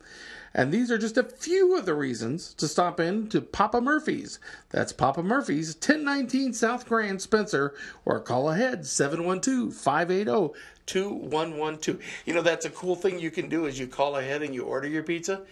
[0.52, 4.40] And these are just a few of the reasons to stop in to Papa Murphy's.
[4.70, 12.00] That's Papa Murphy's, 1019 South Grand Spencer, or call ahead 712 580 2112.
[12.26, 14.64] You know, that's a cool thing you can do is you call ahead and you
[14.64, 15.42] order your pizza.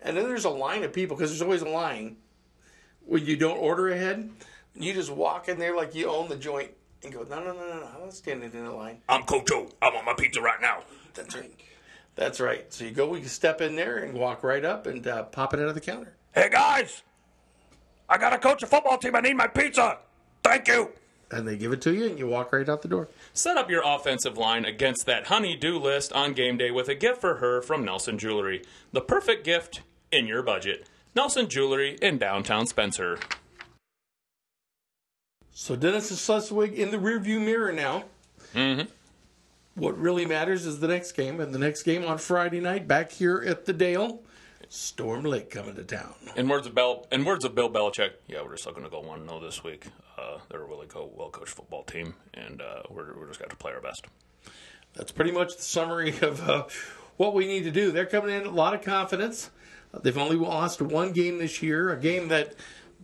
[0.00, 2.16] And then there's a line of people, because there's always a line
[3.04, 4.30] when you don't order ahead.
[4.74, 6.70] You just walk in there like you own the joint
[7.02, 9.00] and go, no, no, no, no, no, I'm not standing in the line.
[9.08, 9.68] I'm Coach O.
[9.82, 10.80] I want my pizza right now.
[11.14, 11.52] That's right.
[12.16, 12.72] That's right.
[12.72, 15.60] So you go, you step in there and walk right up and uh, pop it
[15.60, 16.14] out of the counter.
[16.34, 17.02] Hey guys,
[18.08, 19.14] I gotta coach a football team.
[19.14, 19.98] I need my pizza.
[20.42, 20.90] Thank you.
[21.30, 23.08] And they give it to you and you walk right out the door.
[23.34, 27.20] Set up your offensive line against that honey-do list on game day with a gift
[27.20, 28.62] for her from Nelson Jewelry.
[28.92, 30.88] The perfect gift in your budget.
[31.14, 33.18] Nelson Jewelry in downtown Spencer.
[35.50, 38.04] So Denison Schleswig in the rearview mirror now.
[38.54, 38.88] Mm-hmm.
[39.76, 43.12] What really matters is the next game, and the next game on Friday night back
[43.12, 44.22] here at the Dale.
[44.70, 46.14] Storm Lake coming to town.
[46.34, 49.00] In words of Bill, in words of Bill Belichick, yeah, we're just looking to go
[49.00, 49.88] one zero this week.
[50.16, 53.50] Uh, they're a really go, well coached football team, and uh, we're we're just got
[53.50, 54.06] to play our best.
[54.94, 56.64] That's pretty much the summary of uh,
[57.18, 57.90] what we need to do.
[57.90, 59.50] They're coming in a lot of confidence.
[59.92, 62.54] Uh, they've only lost one game this year, a game that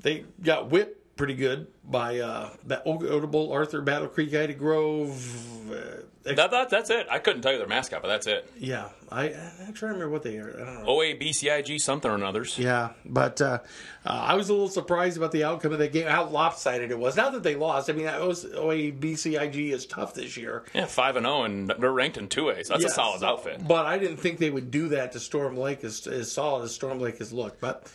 [0.01, 5.71] they got whipped pretty good by uh, that Odebolt, Arthur, Battle Creek, Ida Grove.
[5.73, 7.07] Uh, That, that that's it.
[7.11, 8.51] I couldn't tell you their mascot, but that's it.
[8.59, 9.27] yeah, I,
[9.67, 10.51] I'm trying to remember what they are.
[10.55, 10.89] I don't know.
[10.89, 12.59] OA BCIG something or others.
[12.59, 13.59] Yeah, but uh,
[14.05, 16.99] uh, I was a little surprised about the outcome of that game, how lopsided it
[16.99, 17.17] was.
[17.17, 17.89] Not that they lost.
[17.91, 20.65] I mean, OABCIG is tough this year.
[20.75, 22.65] Yeah, five and zero, and they're ranked in two A.
[22.65, 23.67] So that's Yeah, a solid outfit.
[23.67, 26.75] But I didn't think they would do that to Storm Lake as, as solid as
[26.75, 27.61] Storm Lake has looked.
[27.61, 27.87] But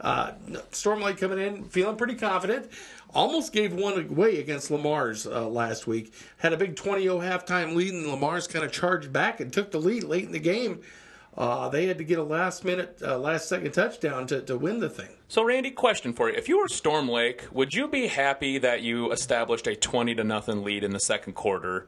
[0.00, 0.32] uh,
[0.72, 2.70] Storm Lake coming in, feeling pretty confident.
[3.14, 6.12] Almost gave one away against Le Mars uh, last week.
[6.38, 9.52] Had a big 20 0 halftime lead, and Le Mars kind of charged back and
[9.52, 10.80] took the lead late in the game.
[11.36, 14.78] Uh, they had to get a last minute, uh, last second touchdown to, to win
[14.78, 15.08] the thing.
[15.28, 18.82] So, Randy, question for you: If you were Storm Lake, would you be happy that
[18.82, 21.86] you established a twenty to nothing lead in the second quarter,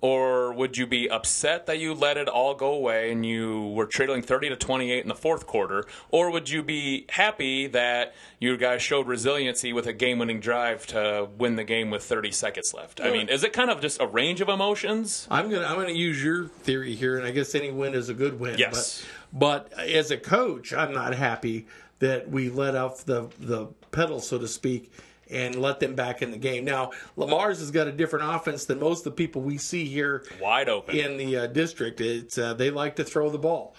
[0.00, 3.86] or would you be upset that you let it all go away and you were
[3.86, 8.56] trailing 30 to 28 in the fourth quarter, or would you be happy that you
[8.56, 13.00] guys showed resiliency with a game-winning drive to win the game with 30 seconds left?
[13.00, 15.26] I mean, is it kind of just a range of emotions?
[15.30, 18.14] I'm gonna I'm gonna use your theory here, and I guess any win is a
[18.14, 18.58] good win.
[18.58, 19.04] Yes.
[19.32, 21.66] But, but as a coach, I'm not happy
[21.98, 24.92] that we let off the the pedal, so to speak,
[25.30, 26.64] and let them back in the game.
[26.64, 29.84] Now, Le Mars has got a different offense than most of the people we see
[29.84, 30.96] here Wide open.
[30.96, 32.00] in the uh, district.
[32.00, 33.74] It's uh, they like to throw the ball.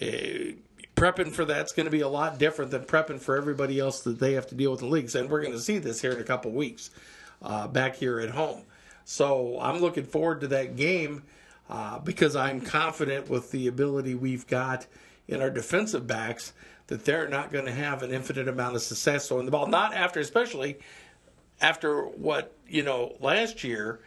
[0.00, 0.54] Uh,
[0.96, 4.20] prepping for that's going to be a lot different than prepping for everybody else that
[4.20, 6.12] they have to deal with in the leagues, and we're going to see this here
[6.12, 6.90] in a couple weeks
[7.42, 8.62] uh, back here at home.
[9.04, 11.24] So I'm looking forward to that game
[11.68, 14.86] uh, because I'm confident with the ability we've got
[15.26, 16.52] in our defensive backs
[16.92, 19.66] that they're not going to have an infinite amount of success throwing the ball.
[19.66, 20.76] Not after, especially
[21.62, 24.00] after what you know last year.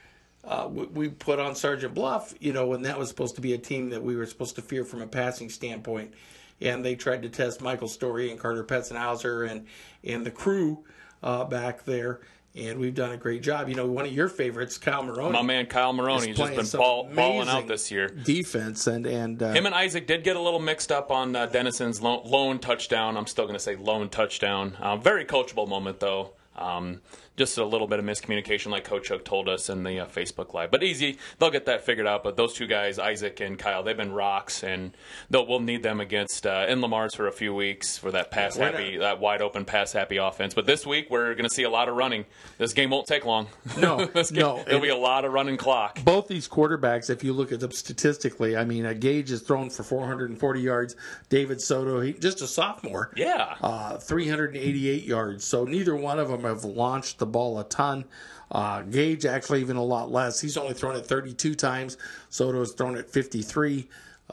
[0.43, 3.53] Uh, we, we put on Sergeant Bluff, you know, when that was supposed to be
[3.53, 6.13] a team that we were supposed to fear from a passing standpoint,
[6.61, 9.65] and they tried to test Michael Story and Carter Petzenhauser and
[10.03, 10.83] and the crew
[11.23, 12.19] uh, back there,
[12.55, 13.69] and we've done a great job.
[13.69, 16.79] You know, one of your favorites, Kyle Maroney, My man Kyle Maroney has just been
[16.79, 18.07] ball, balling out this year.
[18.07, 21.47] defense, and and uh, Him and Isaac did get a little mixed up on uh,
[21.47, 23.17] Denison's lone, lone touchdown.
[23.17, 24.75] I'm still going to say lone touchdown.
[24.79, 26.33] Uh, very coachable moment, though.
[26.55, 27.01] Um,
[27.37, 30.53] just a little bit of miscommunication, like Coach Hook told us in the uh, Facebook
[30.53, 30.71] Live.
[30.71, 32.23] But easy, they'll get that figured out.
[32.23, 34.95] But those two guys, Isaac and Kyle, they've been rocks, and
[35.29, 38.31] they'll, we'll need them against uh, in Le Mars for a few weeks for that
[38.31, 40.53] pass Why happy, that wide open pass happy offense.
[40.53, 42.25] But this week we're going to see a lot of running.
[42.57, 43.47] This game won't take long.
[43.77, 44.63] No, This game- no.
[44.65, 46.03] there'll be a lot of running clock.
[46.05, 49.83] both these quarterbacks, if you look at them statistically, I mean, Gage is thrown for
[49.83, 50.95] 440 yards.
[51.29, 53.55] David Soto, he, just a sophomore, Yeah.
[53.61, 55.43] uh, 388 yards.
[55.45, 58.05] So neither one of them have launched the ball a ton.
[58.51, 60.39] Uh, Gage actually even a lot less.
[60.39, 61.97] He's only thrown it 32 times.
[62.29, 63.87] Soto has thrown it 53.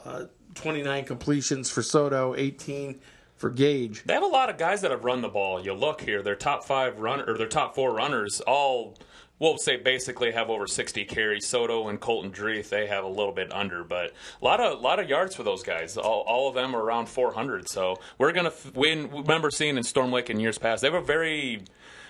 [0.05, 0.25] Uh,
[0.55, 2.99] 29 completions for Soto, 18
[3.35, 4.03] for Gage.
[4.03, 5.63] They have a lot of guys that have run the ball.
[5.63, 8.95] You look here, their top five run or their top four runners all
[9.39, 11.45] we'll say basically have over 60 carries.
[11.45, 14.99] Soto and Colton Dreeth, they have a little bit under, but a lot of lot
[14.99, 15.97] of yards for those guys.
[15.97, 17.67] All, all of them are around 400.
[17.67, 19.09] So we're gonna f- win.
[19.11, 21.63] Remember seeing in Storm Lake in years past, they have a very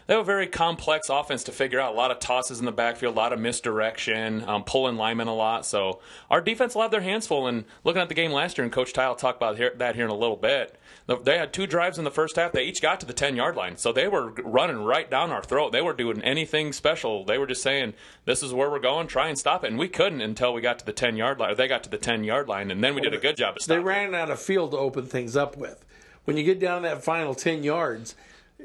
[0.08, 1.94] they have a very complex offense to figure out.
[1.94, 5.34] A lot of tosses in the backfield, a lot of misdirection, um, pulling linemen a
[5.34, 5.66] lot.
[5.66, 7.48] So our defense will have their hands full.
[7.48, 9.96] And looking at the game last year, and Coach Ty will talk about here, that
[9.96, 10.78] here in a little bit.
[11.24, 12.54] They had two drives in the first half.
[12.54, 13.78] They each got to the 10 yard line.
[13.78, 15.72] So they were running right down our throat.
[15.72, 17.26] They were doing anything special.
[17.26, 17.94] They were just saying,
[18.26, 19.68] this is where we're going, try and stop it.
[19.68, 21.52] And we couldn't until we got to the 10 yard line.
[21.52, 22.72] Or they got to the 10 yard line.
[22.72, 23.86] And then we did a good job of They stopping it.
[23.86, 25.84] ran out of field to open things up with.
[26.26, 28.16] When you get down that final 10 yards,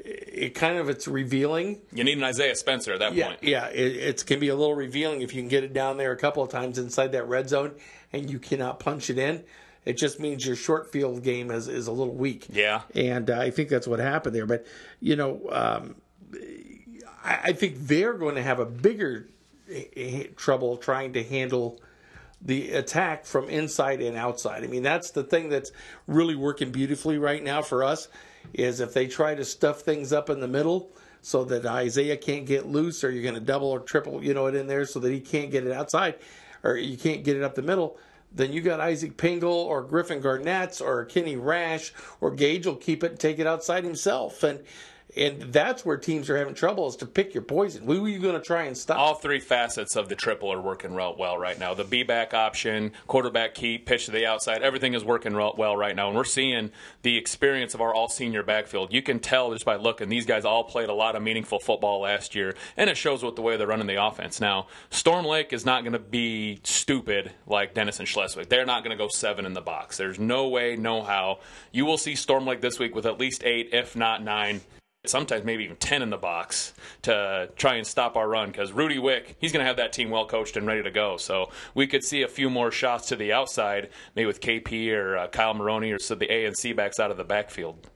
[0.05, 3.39] it kind of it's revealing You need an Isaiah Spencer at that Yeah, point.
[3.43, 6.11] yeah, it, it can be a little revealing if you can get it down there
[6.11, 7.73] a couple of times inside that red zone
[8.13, 9.43] and you cannot punch it in.
[9.85, 12.47] It just means your short field game is, is a little weak.
[12.49, 12.81] Yeah.
[12.95, 14.45] and uh, I think that's what happened there.
[14.45, 14.65] But
[14.99, 15.95] you know, um,
[17.23, 19.27] I, I think they're going to have a bigger
[19.71, 21.79] eh, eh, trouble trying to handle
[22.41, 24.63] the attack from inside and outside.
[24.63, 25.71] I mean, that's the thing that's
[26.07, 28.07] really working beautifully right now for us
[28.53, 32.45] is if they try to stuff things up in the middle so that Isaiah can't
[32.45, 34.99] get loose or you're going to double or triple, you know, it in there so
[34.99, 36.15] that he can't get it outside
[36.63, 37.97] or you can't get it up the middle,
[38.31, 43.03] then you got Isaac Pingle or Griffin Garnetts or Kenny Rash or Gage will keep
[43.03, 44.43] it and take it outside himself.
[44.43, 44.59] And
[45.17, 47.85] and that's where teams are having trouble is to pick your poison.
[47.85, 48.99] Who are you going to try and stop?
[48.99, 51.73] all three facets of the triple are working real well right now.
[51.73, 55.75] The B back option, quarterback keep, pitch to the outside, everything is working real well
[55.75, 56.09] right now.
[56.09, 58.93] And we're seeing the experience of our all senior backfield.
[58.93, 62.01] You can tell just by looking, these guys all played a lot of meaningful football
[62.01, 64.39] last year, and it shows with the way they're running the offense.
[64.39, 68.49] Now, Storm Lake is not going to be stupid like Denison Schleswig.
[68.49, 69.97] They're not going to go seven in the box.
[69.97, 71.39] There's no way, no how.
[71.71, 74.61] You will see Storm Lake this week with at least eight, if not nine
[75.05, 78.99] sometimes maybe even 10 in the box to try and stop our run because Rudy
[78.99, 81.15] Wick, he's going to have that team well coached and ready to go.
[81.17, 85.17] So we could see a few more shots to the outside, maybe with KP or
[85.17, 87.87] uh, Kyle Maroney or so the A and C backs out of the backfield.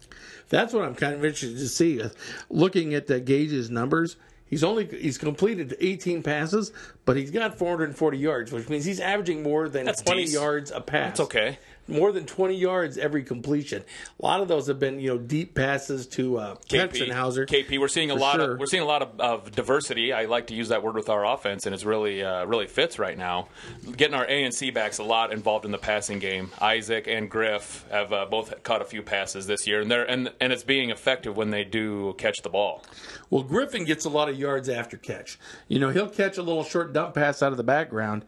[0.50, 2.02] That's what I'm kind of interested to see.
[2.02, 2.10] Uh,
[2.50, 6.72] Looking at uh, Gage's numbers, he's only he's completed 18 passes,
[7.06, 10.42] but he's got 440 yards, which means he's averaging more than That's 20 decent.
[10.42, 11.08] yards a pass.
[11.10, 11.60] That's okay.
[11.88, 13.84] More than 20 yards every completion.
[14.20, 17.48] A lot of those have been, you know, deep passes to uh, Petzenhauser.
[17.48, 18.54] KP, we're seeing a lot sure.
[18.54, 20.14] of we're seeing a lot of, of diversity.
[20.14, 23.00] I like to use that word with our offense, and it's really uh, really fits
[23.00, 23.48] right now.
[23.96, 26.52] Getting our A and C backs a lot involved in the passing game.
[26.62, 30.32] Isaac and Griff have uh, both caught a few passes this year, and they're and
[30.40, 32.84] and it's being effective when they do catch the ball.
[33.30, 35.40] Well, Griffin gets a lot of yards after catch.
[35.68, 38.26] You know, he'll catch a little short dump pass out of the background,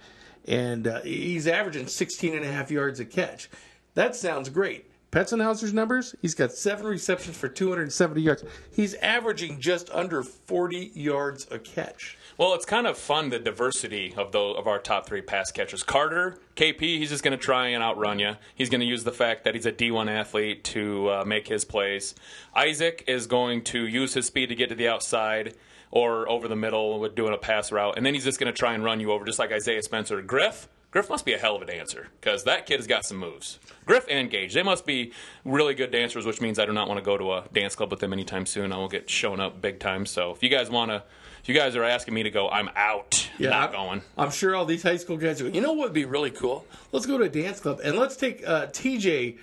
[0.48, 3.50] and uh, he's averaging 16 and a half yards a catch.
[3.94, 4.90] That sounds great.
[5.16, 8.44] Petzenhauser's numbers, he's got seven receptions for 270 yards.
[8.76, 12.18] He's averaging just under 40 yards a catch.
[12.38, 15.84] Well, it's kind of fun the diversity of the of our top three pass catchers.
[15.84, 18.36] Carter, KP, he's just going to try and outrun you.
[18.56, 21.64] He's going to use the fact that he's a D1 athlete to uh, make his
[21.64, 22.14] plays.
[22.54, 25.56] Isaac is going to use his speed to get to the outside
[25.96, 28.58] or over the middle with doing a pass route, and then he's just going to
[28.58, 30.22] try and run you over, just like Isaiah Spencer.
[30.22, 33.16] Griff, Griff must be a hell of a dancer because that kid has got some
[33.18, 33.60] moves.
[33.86, 35.14] Griff and Gage, they must be
[35.46, 37.92] really good dancers, which means I do not want to go to a dance club
[37.92, 38.74] with them anytime soon.
[38.74, 40.06] I will get shown up big time.
[40.06, 41.04] So if you guys want to,
[41.42, 43.30] if you guys are asking me to go, I'm out.
[43.40, 44.02] not going.
[44.18, 45.48] I'm sure all these high school guys are.
[45.48, 46.66] You know what would be really cool?
[46.92, 49.38] Let's go to a dance club and let's take uh, TJ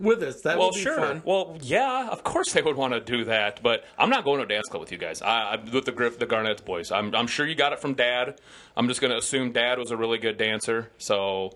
[0.00, 0.40] with us.
[0.42, 0.96] That Well, would be sure.
[0.96, 1.22] fun.
[1.24, 4.44] Well, yeah, of course they would want to do that, but I'm not going to
[4.44, 5.22] a dance club with you guys.
[5.22, 6.90] I, I with the Griff, the Garnett boys.
[6.90, 8.40] I'm, I'm sure you got it from Dad.
[8.76, 11.50] I'm just going to assume Dad was a really good dancer, so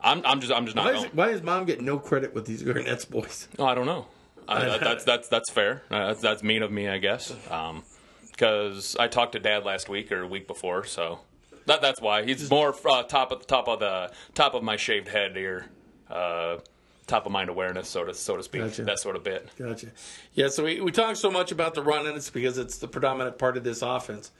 [0.00, 1.04] I'm, I'm just, I'm just not Why, going.
[1.06, 3.48] is, why does mom get no credit with these Garnett's boys?
[3.58, 4.06] Oh, I don't know.
[4.50, 5.82] I, that's that's that's fair.
[5.90, 7.34] Uh, that's, that's mean of me, I guess.
[8.30, 11.20] Because I talked to Dad last week or week before, so
[11.66, 14.76] that that's why he's more uh, top of the top of the top of my
[14.76, 15.66] shaved head here,
[16.10, 16.58] uh,
[17.08, 18.62] top of mind awareness, so to so to speak.
[18.62, 18.84] Gotcha.
[18.84, 19.48] That sort of bit.
[19.58, 19.88] Gotcha.
[20.34, 22.86] Yeah, so we, we talk so much about the run, and it's because it's the
[22.86, 24.30] predominant part of this offense.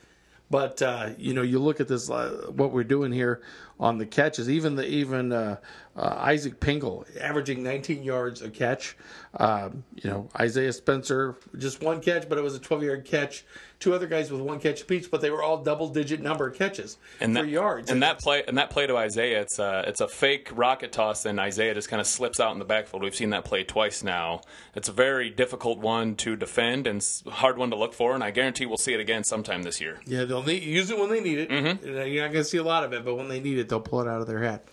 [0.50, 3.42] But uh, you know, you look at this, uh, what we're doing here
[3.80, 4.48] on the catches.
[4.48, 5.56] Even the even uh,
[5.99, 8.96] uh, Isaac Pingle averaging 19 yards a catch.
[9.34, 13.44] Um, you know, Isaiah Spencer just one catch, but it was a 12 yard catch.
[13.80, 16.57] Two other guys with one catch apiece, but they were all double digit number of
[16.57, 17.90] catches and for that, yards.
[17.90, 21.24] And that play and that play to Isaiah, it's a it's a fake rocket toss,
[21.26, 23.03] and Isaiah just kind of slips out in the backfield.
[23.03, 24.40] We've seen that play twice now.
[24.74, 28.30] It's a very difficult one to defend and hard one to look for, and I
[28.32, 30.01] guarantee we'll see it again sometime this year.
[30.07, 31.49] Yeah, they'll need, use it when they need it.
[31.49, 31.88] Mm-hmm.
[31.88, 33.68] Uh, You're not going to see a lot of it, but when they need it,
[33.68, 34.64] they'll pull it out of their hat.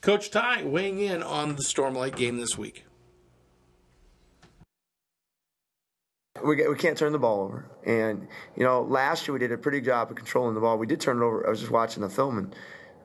[0.00, 2.84] Coach Ty weighing in on the Storm Lake game this week.
[6.44, 7.66] we, we can't turn the ball over.
[7.84, 8.26] And,
[8.56, 10.78] you know, last year we did a pretty job of controlling the ball.
[10.78, 11.46] We did turn it over.
[11.46, 12.56] I was just watching the film and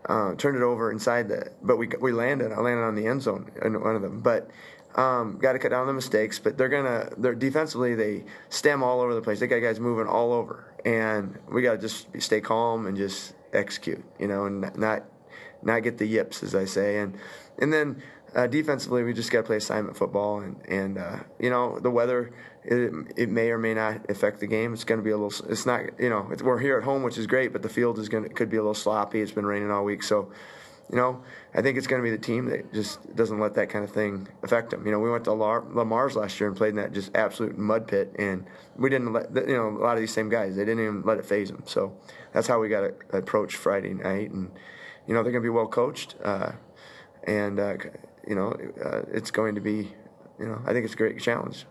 [0.08, 2.52] uh, turned it over inside the, but we, we landed.
[2.52, 4.22] I landed on the end zone in one of them.
[4.22, 4.50] But
[4.96, 6.40] um, got to cut down the mistakes.
[6.40, 9.40] But they're to, they're defensively, they stem all over the place.
[9.40, 10.74] They got guys moving all over.
[10.86, 15.04] And we got to just stay calm and just execute, you know, and not,
[15.66, 17.00] not get the yips, as I say.
[17.00, 17.18] And,
[17.60, 18.02] and then,
[18.36, 21.90] uh, defensively, we just got to play assignment football, and and uh, you know the
[21.90, 22.34] weather,
[22.66, 24.74] it, it may or may not affect the game.
[24.74, 25.50] It's going to be a little.
[25.50, 25.84] It's not.
[25.98, 28.50] You know, we're here at home, which is great, but the field is going could
[28.50, 29.22] be a little sloppy.
[29.22, 30.32] It's been raining all week, so
[30.90, 31.24] you know
[31.56, 33.92] I think it's going to be the team that just doesn't let that kind of
[33.92, 34.86] thing affect them.
[34.86, 37.58] You know, we went to Le Mars last year and played in that just absolute
[37.58, 38.46] mud pit, and
[38.76, 40.58] we didn't let you know a lot of these same guys.
[40.58, 41.64] They didn't even let it phase them.
[41.68, 41.96] So
[42.34, 44.52] that's how we got to approach Friday night, and
[45.08, 46.16] you know they're going to be well coached.
[46.24, 46.54] Uh,
[47.26, 47.76] and uh,
[48.28, 49.94] you know uh, it's going to be
[50.40, 51.66] you know I think it's a great challenge.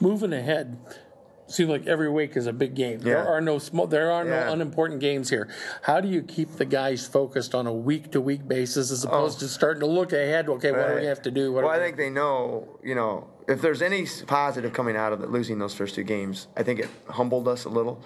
[0.00, 0.78] Moving ahead,
[1.46, 2.98] seems like every week is a big game.
[3.00, 3.14] Yeah.
[3.14, 4.44] There are no small, there are Yeah.
[4.46, 5.48] no unimportant games here.
[5.82, 9.40] How do you keep the guys focused on a week to week basis as opposed
[9.40, 10.48] to starting to look ahead?
[10.48, 11.08] Okay, what do we Oh.
[11.08, 11.52] Have to do?
[11.52, 15.22] What well, I think they know you know if there's any positive coming out of
[15.22, 18.00] it, losing those first two games, I think it humbled us a little,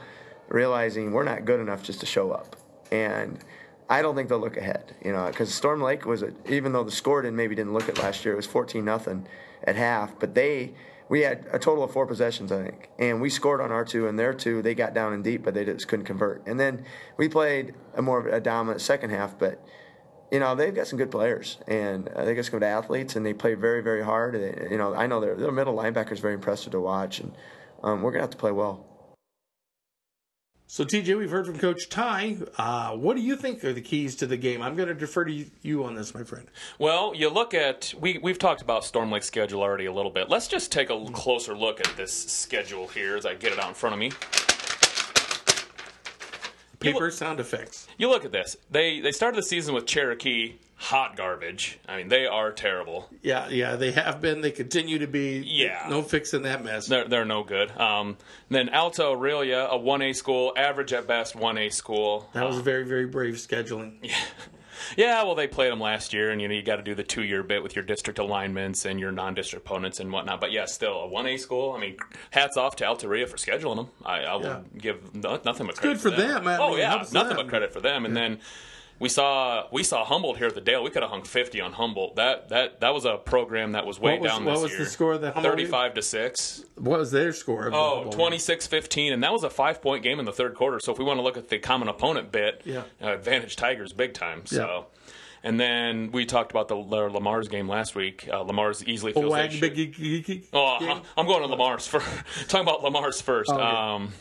[0.49, 2.57] realizing we're not good enough just to show up
[2.91, 3.39] and.
[3.93, 6.83] I don't think they'll look ahead, you know, because Storm Lake was a, even though
[6.83, 9.27] the score didn't maybe didn't look at last year, it was fourteen nothing
[9.65, 10.73] at half, but they
[11.11, 14.09] we had a total of four possessions, I think, and we scored on our two
[14.09, 14.63] and their two.
[14.63, 16.47] They got down and deep, but they just couldn't convert.
[16.47, 16.87] And then
[17.19, 19.63] we played a more of a dominant second half, but
[20.31, 23.35] you know they've got some good players, and they got some good athletes, and they
[23.35, 24.37] play very very hard.
[24.37, 27.35] They, you know, I know their their middle is very impressive to watch, and
[27.83, 28.87] um, we're gonna have to play well.
[30.67, 32.39] So, TJ, we've heard from Coach Ty.
[32.57, 34.63] Uh, what do you think are the keys to the game?
[34.63, 36.49] I'm going to defer to you on this, my friend.
[36.79, 40.31] Well, you look at we we've talked about Storm Lake's schedule already a little bit.
[40.31, 43.69] Let's just take a closer look at this schedule here as I get it out
[43.69, 44.13] in front of me.
[46.81, 47.87] Paper look- sound effects.
[47.99, 48.57] You look at this.
[48.71, 51.79] They they started the season with Cherokee, hot garbage.
[51.89, 53.09] I mean, they are terrible.
[53.23, 54.41] Yeah, yeah, they have been.
[54.41, 55.39] They continue to be.
[55.47, 55.87] Yeah.
[55.89, 56.87] No fixing that mess.
[56.89, 57.71] They're they're no good.
[57.79, 58.17] Um,
[58.51, 62.29] then Alta Aurelia, a one A school, average at best one A school.
[62.35, 63.99] That was very, very brave scheduling.
[64.03, 64.17] Yeah,
[64.97, 67.05] Yeah, well, they played them last year, and you know you got to do the
[67.05, 70.41] two-year bit with your district alignments and your non-district opponents and whatnot.
[70.41, 71.73] But yeah, still a one A school.
[71.73, 71.97] I mean,
[72.31, 73.89] hats off to Alta Aurelia for scheduling them.
[74.05, 74.61] I, I will Yeah.
[74.77, 76.49] give no, nothing but credit good for them.
[76.49, 77.37] I oh mean, yeah, nothing them.
[77.37, 78.05] but credit for them.
[78.05, 78.41] And then
[79.03, 80.83] we saw we saw Humboldt here at the Dale.
[80.83, 82.17] We could have hung fifty on Humboldt.
[82.17, 84.79] That that that was a program that was way What was- down what was year.
[84.79, 85.53] the score that Humboldt?
[85.53, 86.65] Thirty-five to six.
[86.77, 87.67] What was their score?
[87.67, 90.79] Of Oh, 26-15, and that was a five-point game in the third quarter.
[90.81, 92.83] So if we want to look at the common opponent bit, Yeah.
[93.03, 94.47] uh, advantage Tigers big time.
[94.47, 94.87] So.
[94.97, 95.09] Yeah.
[95.45, 98.29] And then we talked about the Le Mars game last week.
[98.33, 100.65] Uh, Le Mars easily feels Oh, they Wag- should- Big Geek- Geek- Oh.
[100.81, 102.07] I- I'm going to Le Mars first.
[102.49, 103.51] Talking about Le Mars first.
[103.51, 103.61] Okay.
[103.61, 104.13] Um,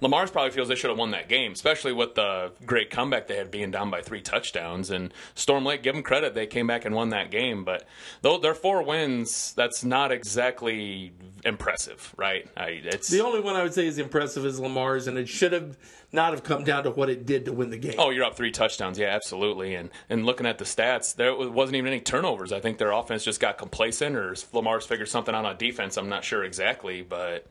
[0.00, 3.26] Le Mars probably feels they should have won that game, especially with the great comeback
[3.26, 4.90] they had being down by three touchdowns.
[4.90, 7.64] And Storm Lake, give them credit, they came back and won that game.
[7.64, 7.86] But
[8.22, 11.12] though their four wins, that's not exactly
[11.44, 12.48] impressive, right?
[12.56, 15.28] I, it's The only one I would say is impressive is Le Mars, and it
[15.28, 15.76] should have
[16.12, 17.94] not have come down to what it did to win the game.
[17.98, 18.98] Oh, you're up three touchdowns.
[18.98, 19.74] Yeah, absolutely.
[19.74, 22.52] And and looking at the stats, there wasn't even any turnovers.
[22.52, 25.96] I think their offense just got complacent, or Le Mars figured something out on defense.
[25.96, 27.46] I'm not sure exactly, but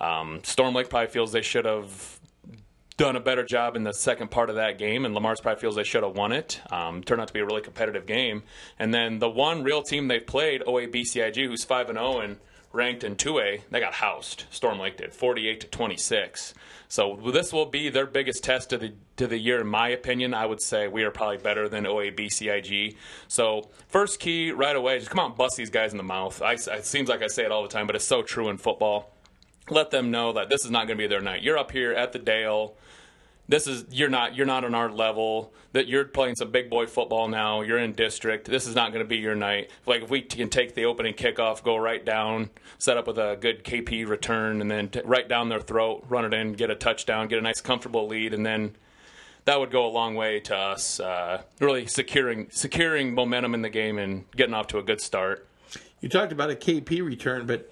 [0.00, 2.20] um, Storm Lake probably feels they should have
[3.00, 5.58] done a better job in the second part of that game, and Le Mars probably
[5.58, 6.60] feels they should have won it.
[6.70, 8.42] Um, turned out to be a really competitive game.
[8.78, 12.36] And then the one real team they've played, OABCIG, who's five and zero and
[12.72, 14.44] ranked in 2A, they got housed.
[14.50, 16.52] Storm Lake did, 48 to 26.
[16.88, 20.34] So this will be their biggest test of the to the year, in my opinion.
[20.34, 22.96] I would say we are probably better than OABCIG.
[23.28, 26.42] So first key right away, just come out and bust these guys in the mouth.
[26.42, 28.58] I, it seems like I say it all the time, but it's so true in
[28.58, 29.14] football
[29.70, 31.42] let them know that this is not going to be their night.
[31.42, 32.74] You're up here at the Dale.
[33.48, 35.52] This is you're not you're not on our level.
[35.72, 37.62] That you're playing some big boy football now.
[37.62, 38.46] You're in district.
[38.46, 39.70] This is not going to be your night.
[39.86, 43.36] Like if we can take the opening kickoff, go right down, set up with a
[43.40, 46.76] good KP return, and then t- right down their throat, run it in, get a
[46.76, 48.76] touchdown, get a nice comfortable lead, and then
[49.44, 53.70] that would go a long way to us uh, really securing securing momentum in the
[53.70, 55.46] game and getting off to a good start.
[56.00, 57.70] You talked about a KP return, but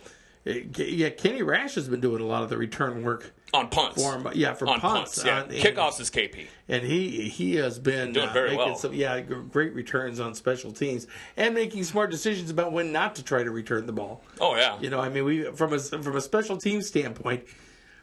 [0.77, 4.15] yeah, Kenny Rash has been doing a lot of the return work On punts, for
[4.19, 4.27] him.
[4.35, 5.23] Yeah, for on punts.
[5.23, 5.43] punts, yeah.
[5.43, 6.47] and- Kickoffs is KP.
[6.69, 8.77] and he he has been Doing uh, very making well.
[8.77, 13.23] some yeah great returns on special teams and making smart decisions about when not to
[13.23, 14.23] try to return the ball.
[14.41, 17.45] Oh yeah, You know, I mean, we from a from a special team standpoint,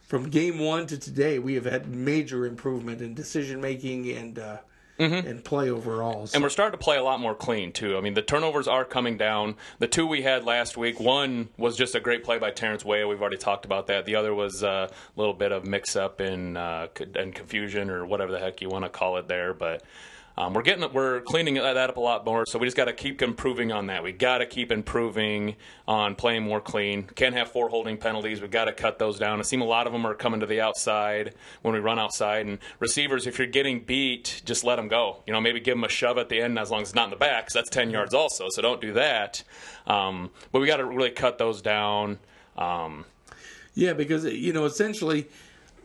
[0.03, 4.57] from game one to today, we have had major improvement in decision making and uh,
[4.97, 6.27] and play overall.
[6.27, 6.35] So, Mm-hmm.
[6.35, 7.97] And we're starting to play a lot more clean too.
[7.97, 9.55] I mean, the turnovers are coming down.
[9.79, 13.07] The two we had last week, one was just a great play by Terrence Weah.
[13.07, 14.05] We've already talked about that.
[14.05, 18.05] The other was uh, a little bit of mix up and uh, and confusion or
[18.05, 19.83] whatever the heck you want to call it there, but.
[20.37, 22.93] Um, we're getting we're cleaning that up a lot more, so we just got to
[22.93, 24.03] keep improving on that.
[24.03, 25.55] We got to keep improving
[25.87, 27.03] on playing more clean.
[27.03, 28.41] Can't have four holding penalties.
[28.41, 29.39] We got to cut those down.
[29.39, 32.45] It seems a lot of them are coming to the outside when we run outside.
[32.47, 35.23] And receivers, if you're getting beat, just let them go.
[35.25, 37.05] You know, maybe give them a shove at the end as long as it's not
[37.05, 37.49] in the back.
[37.49, 38.47] that's ten yards also.
[38.49, 39.41] So don't do that.
[39.87, 42.19] Um, but we got to really cut those down.
[42.57, 43.05] Um,
[43.73, 45.27] yeah, because you know, essentially,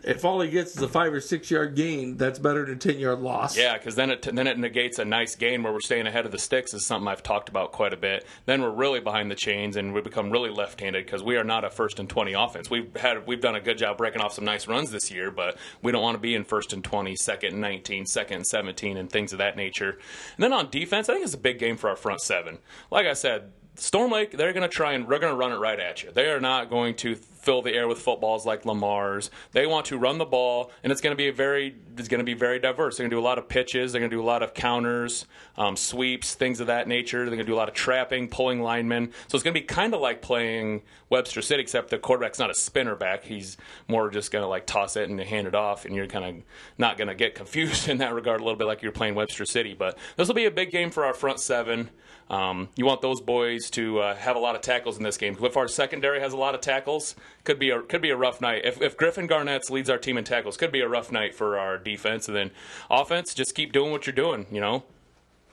[0.05, 2.79] if all he gets is a five or six yard gain, that's better than a
[2.79, 3.57] ten yard loss.
[3.57, 6.33] Yeah, because then it then it negates a nice gain where we're staying ahead of
[6.33, 8.27] the sticks is something I've talked about quite a bit.
[8.47, 11.65] Then we're really behind the chains and we become really left-handed because we are not
[11.65, 12.71] a first and twenty offense.
[12.71, 15.57] We've had we've done a good job breaking off some nice runs this year, but
[15.83, 18.97] we don't want to be in first and 20, second and 19, second and 17,
[18.97, 19.99] and things of that nature.
[20.37, 22.59] And then on defense, I think it's a big game for our front seven.
[22.91, 23.53] Like I said.
[23.77, 26.11] Storm Lake, they're going to try and they're going to run it right at you.
[26.11, 29.31] They are not going to fill the air with footballs like Le Mars.
[29.53, 32.25] They want to run the ball, and it's going to be very it's going to
[32.25, 32.97] be very diverse.
[32.97, 33.93] They're going to do a lot of pitches.
[33.93, 35.27] They're going to do a lot of counters,
[35.57, 37.19] um, sweeps, things of that nature.
[37.19, 39.13] They're going to do a lot of trapping, pulling linemen.
[39.29, 42.51] So it's going to be kind of like playing Webster City, except the quarterback's not
[42.51, 43.25] a spinner back.
[43.25, 43.57] He's
[43.89, 46.45] more just going to like toss it and hand it off, and you're kind of
[46.79, 49.45] not going to get confused in that regard a little bit like you're playing Webster
[49.45, 49.75] City.
[49.75, 51.91] But this will be a big game for our front seven.
[52.31, 55.37] Um, you want those boys to uh, have a lot of tackles in this game.
[55.43, 58.41] If our secondary has a lot of tackles, could be a could be a rough
[58.41, 58.63] night.
[58.65, 61.59] If, if Griffin Garnett leads our team in tackles, could be a rough night for
[61.59, 62.29] our defense.
[62.29, 62.51] And then
[62.91, 64.47] offense, just keep doing what you're doing.
[64.51, 64.85] You know,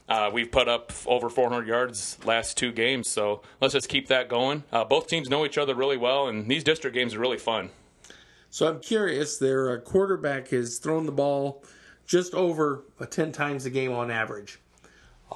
[0.09, 4.29] uh, we've put up over 400 yards last two games, so let's just keep that
[4.29, 4.63] going.
[4.71, 7.69] Uh, both teams know each other really well, and these district games are really fun.
[8.49, 9.37] So I'm curious.
[9.37, 11.63] Their uh, quarterback has thrown the ball
[12.05, 14.59] just over uh, ten times a game on average.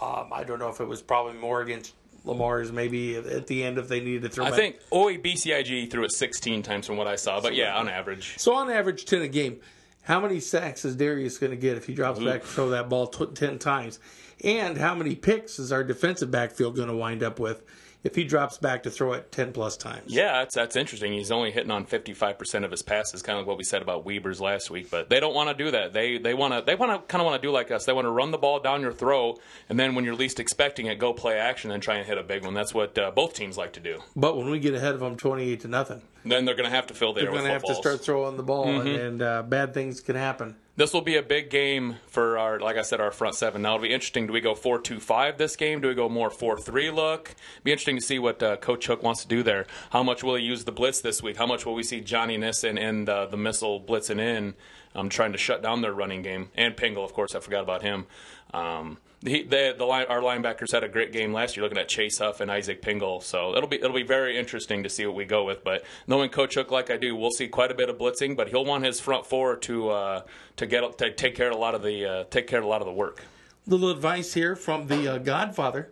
[0.01, 1.93] Um, I don't know if it was probably more against
[2.23, 2.71] Le Mars.
[2.71, 4.45] Maybe at the end if they needed to throw.
[4.45, 4.59] I back.
[4.59, 8.35] think OABCIG threw it 16 times from what I saw, but yeah, on average.
[8.37, 8.53] so.
[8.53, 9.59] On average, ten a game.
[10.03, 12.89] How many sacks is Darius going to get if he drops back to throw that
[12.89, 13.99] ball t- ten times?
[14.43, 17.61] And how many picks is our defensive backfield going to wind up with
[18.03, 20.13] if he drops back to throw it 10 plus times?
[20.13, 21.13] Yeah, that's that's interesting.
[21.13, 24.05] He's only hitting on 55% of his passes, kind of like what we said about
[24.05, 24.89] Weber's last week.
[24.89, 25.93] But they don't want to do that.
[25.93, 27.85] They they want to they want to kind of want to do like us.
[27.85, 29.39] They want to run the ball down your throat,
[29.69, 32.23] and then when you're least expecting it, go play action and try and hit a
[32.23, 32.53] big one.
[32.53, 33.99] That's what uh, both teams like to do.
[34.15, 36.87] But when we get ahead of them 28 to nothing, Then they're going to have
[36.87, 37.85] to fill the they're air with going to have to footballs.
[37.85, 40.55] start throwing the ball, and, and uh, bad things can happen.
[40.77, 43.61] This will be a big game for our, like I said, our front seven.
[43.61, 44.27] Now it'll be interesting.
[44.27, 45.81] Do we go four two five this game?
[45.81, 47.35] Do we go more four three look?
[47.63, 49.65] Be interesting to see what uh, Coach Hook wants to do there.
[49.89, 51.37] How much will he use the blitz this week?
[51.37, 54.53] How much will we see Johnny Nissen and uh, the missile blitzing in,
[54.95, 56.49] um, trying to shut down their running game?
[56.55, 58.05] And Pingle, of course, I forgot about him.
[58.53, 61.87] Um, he, the, the line, our linebackers had a great game last year, looking at
[61.87, 63.21] Chase Huff and Isaac Pingle.
[63.21, 65.63] So it'll be it'll be very interesting to see what we go with.
[65.63, 68.35] But knowing Coach Hook like I do, we'll see quite a bit of blitzing.
[68.35, 70.21] But he'll want his front four to uh,
[70.55, 72.67] to get to take care of a lot of the uh, take care of a
[72.67, 73.23] lot of the work.
[73.67, 75.91] Little advice here from the uh, Godfather.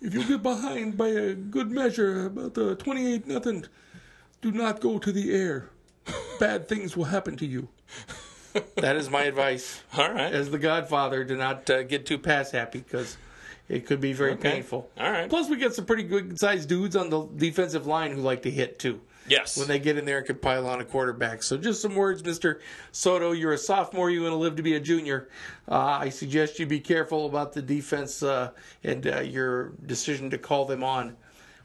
[0.00, 3.64] If you get behind by a good measure, about uh, 28 nothing,
[4.42, 5.70] do not go to the air.
[6.38, 7.68] Bad things will happen to you.
[8.76, 9.82] That is my advice.
[9.96, 10.32] All right.
[10.32, 13.16] As the Godfather, do not uh, get too pass happy because
[13.68, 14.52] it could be very Okay.
[14.52, 14.90] painful.
[14.98, 15.28] All right.
[15.28, 18.50] Plus, we get some pretty good sized dudes on the defensive line who like to
[18.50, 19.00] hit too.
[19.26, 19.56] Yes.
[19.56, 21.42] When they get in there and can pile on a quarterback.
[21.42, 22.60] So, just some words, Mr.
[22.92, 23.32] Soto.
[23.32, 24.10] You're a sophomore.
[24.10, 25.28] You're going to live to be a junior.
[25.66, 28.50] Uh, I suggest you be careful about the defense uh,
[28.82, 31.16] and uh, your decision to call them on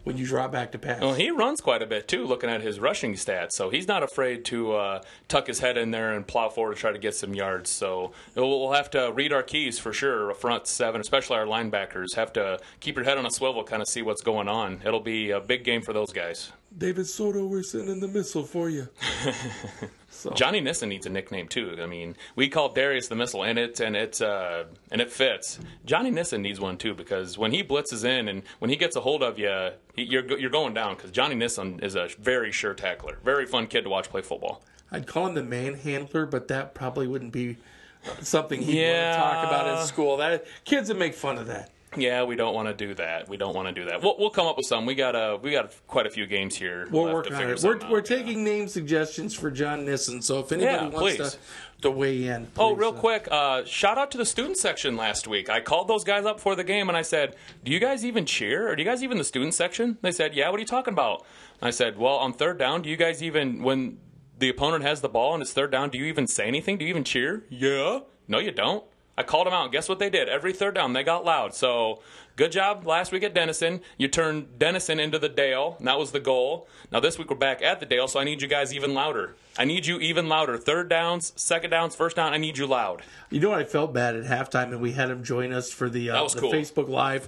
[0.10, 1.00] when you draw back to pass.
[1.02, 3.52] Well, he runs quite a bit too, looking at his rushing stats.
[3.52, 6.82] So he's not afraid to uh, tuck his head in there and plow forward to
[6.82, 7.70] try to get some yards.
[7.70, 10.32] So we'll we'll have to read our keys for sure.
[10.32, 13.84] A front seven, especially our linebackers, have to keep your head on a swivel, kind
[13.84, 14.82] of see what's going on.
[14.84, 16.54] It'll be a big game for those guys.
[16.76, 18.90] David Soto, we're sending the missile for you.
[20.20, 21.78] so, Johnny Nissen needs a nickname too.
[21.82, 25.60] I mean, we call Darius the missile, and it and it uh, and it fits.
[25.86, 29.02] Johnny Nissen needs one too because when he blitzes in and when he gets a
[29.02, 32.74] hold of you, he, you're you're going down because Johnny Nissen is a very sure
[32.74, 34.62] tackler, very fun kid to watch play football.
[34.92, 37.58] I'd call him the manhandler, but that probably wouldn't be
[38.22, 39.22] something he'd Yeah.
[39.22, 40.18] want to talk about in school.
[40.18, 41.72] That kids would make fun of that.
[41.98, 43.28] Yeah, we don't want to do that.
[43.28, 44.04] We don't want to do that.
[44.04, 44.86] We'll, we'll come up with some.
[44.86, 46.88] We got a we got quite a few games here.
[46.92, 47.64] We're left working to on it.
[47.64, 50.22] We're, we're taking name suggestions for John Nissen.
[50.22, 51.32] So if anybody Yeah, wants please.
[51.32, 51.38] to,
[51.82, 55.28] to weigh in, Oh, real uh, quick, uh, shout out to the student section last
[55.28, 55.50] week.
[55.50, 58.26] I called those guys up for the game and I said, Do you guys even
[58.26, 58.70] cheer?
[58.70, 59.98] Or do you guys even the student section?
[60.02, 61.26] They said, Yeah, what are you talking about?
[61.62, 63.98] I said, Well, on third down, do you guys even, when
[64.38, 66.78] the opponent has the ball and it's third down, do you even say anything?
[66.78, 67.44] Do you even cheer?
[67.50, 68.02] Yeah.
[68.28, 68.84] No, you don't.
[69.20, 69.64] I called them out.
[69.64, 70.30] and Guess what they did?
[70.30, 71.54] Every third down, they got loud.
[71.54, 72.02] So,
[72.38, 73.82] good job last week at Denison.
[73.98, 76.70] You turned Denison into the Dale, and that was the goal.
[76.90, 79.36] Now, this week we're back at the Dale, so I need you guys even louder.
[79.58, 80.58] I need you even louder.
[80.58, 83.02] Third downs, second downs, first down, I need you loud.
[83.30, 83.60] You know what?
[83.60, 86.40] I felt bad at halftime, and we had them join us for the, uh, the
[86.40, 86.54] cool.
[86.54, 87.28] Facebook Live,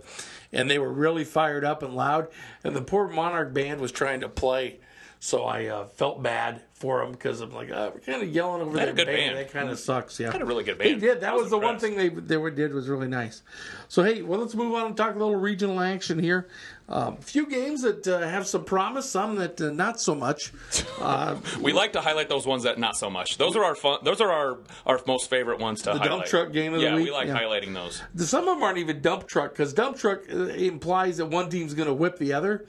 [0.53, 2.29] and they were really fired up and loud.
[2.63, 4.79] And the poor Monarch band was trying to play,
[5.23, 8.63] so I uh, felt bad for him because I'm like, uh, we're kind of yelling
[8.63, 9.17] over They had their band.
[9.17, 9.37] band.
[9.37, 10.19] That kind of sucks.
[10.19, 11.01] Yeah, Had a really good They band.
[11.01, 11.19] did.
[11.21, 13.43] That I was, was the one thing they they were, did was really nice.
[13.87, 16.47] So hey, well, let's move on and talk a little regional action here.
[16.89, 20.51] A um, few games that uh, have some promise, some that uh, not so much.
[20.99, 23.37] Uh, We like to highlight those ones that not so much.
[23.37, 23.99] Those are our fun.
[24.03, 26.09] Those are our, our most favorite ones to The highlight.
[26.09, 26.97] dump truck game of the week.
[26.97, 27.39] yeah, we like Yeah.
[27.39, 28.01] highlighting those.
[28.17, 31.73] Some of them aren't even dump truck because dump truck uh, implies that one team's
[31.73, 32.65] going to whip the other.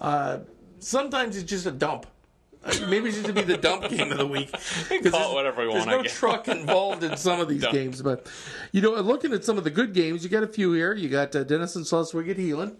[0.00, 0.38] Uh,
[0.78, 2.06] sometimes it's just a dump.
[2.64, 4.50] Uh, Maybe it should be the dump game of the week.
[4.88, 7.74] Call it there's- whatever we want, I no truck involved in some of these Dump.
[7.74, 8.26] games, but
[8.72, 10.92] you know, looking at some of the good games, you got a few here.
[10.94, 12.74] You got uh, Denison, Schleswig, Heelan.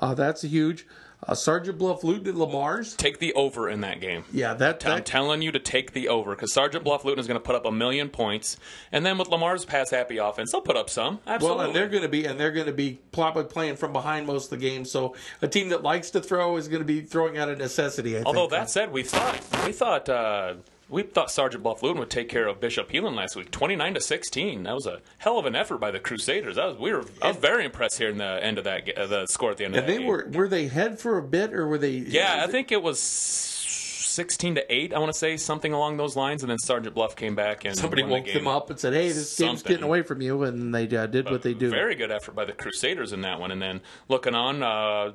[0.00, 0.86] Uh, that's a huge.
[1.26, 2.94] Uh, Sergeant Bluff, Luton, and Le Mars.
[2.94, 4.24] Take the over in that game.
[4.32, 7.40] Yeah, that, I'm telling you to take the over because Sergeant Bluff Luton is going
[7.40, 8.58] to put up a million points,
[8.92, 11.20] and then with Le Mars pass happy offense, they'll put up some.
[11.26, 11.58] Absolutely.
[11.58, 14.26] Well, and they're going to be and they're going to be probably playing from behind
[14.26, 14.84] most of the game.
[14.84, 18.18] So a team that likes to throw is going to be throwing out of necessity.
[18.18, 18.50] I Although think.
[18.52, 20.54] that said, we thought we thought uh,
[20.88, 23.94] we thought Sergeant Bluff Luton would take care of Bishop Heelan last week, twenty nine
[23.94, 24.62] to sixteen.
[24.64, 26.56] That was a hell of an effort by the Crusaders.
[26.56, 29.06] That was we were I was very impressed here in the end of that uh,
[29.06, 30.06] the score at the end of and that they game.
[30.06, 31.90] were were they head for a bit or were they?
[31.90, 34.94] Yeah, I think it was sixteen to eight.
[34.94, 37.76] I want to say something along those lines, and then Sergeant Bluff came back and
[37.76, 38.34] somebody the woke game.
[38.34, 41.30] them up and said, "Hey, this game's getting away from you," and they uh, did
[41.30, 41.70] what they do.
[41.70, 43.50] Very good effort by the Crusaders in that one.
[43.50, 45.12] And then looking on, uh,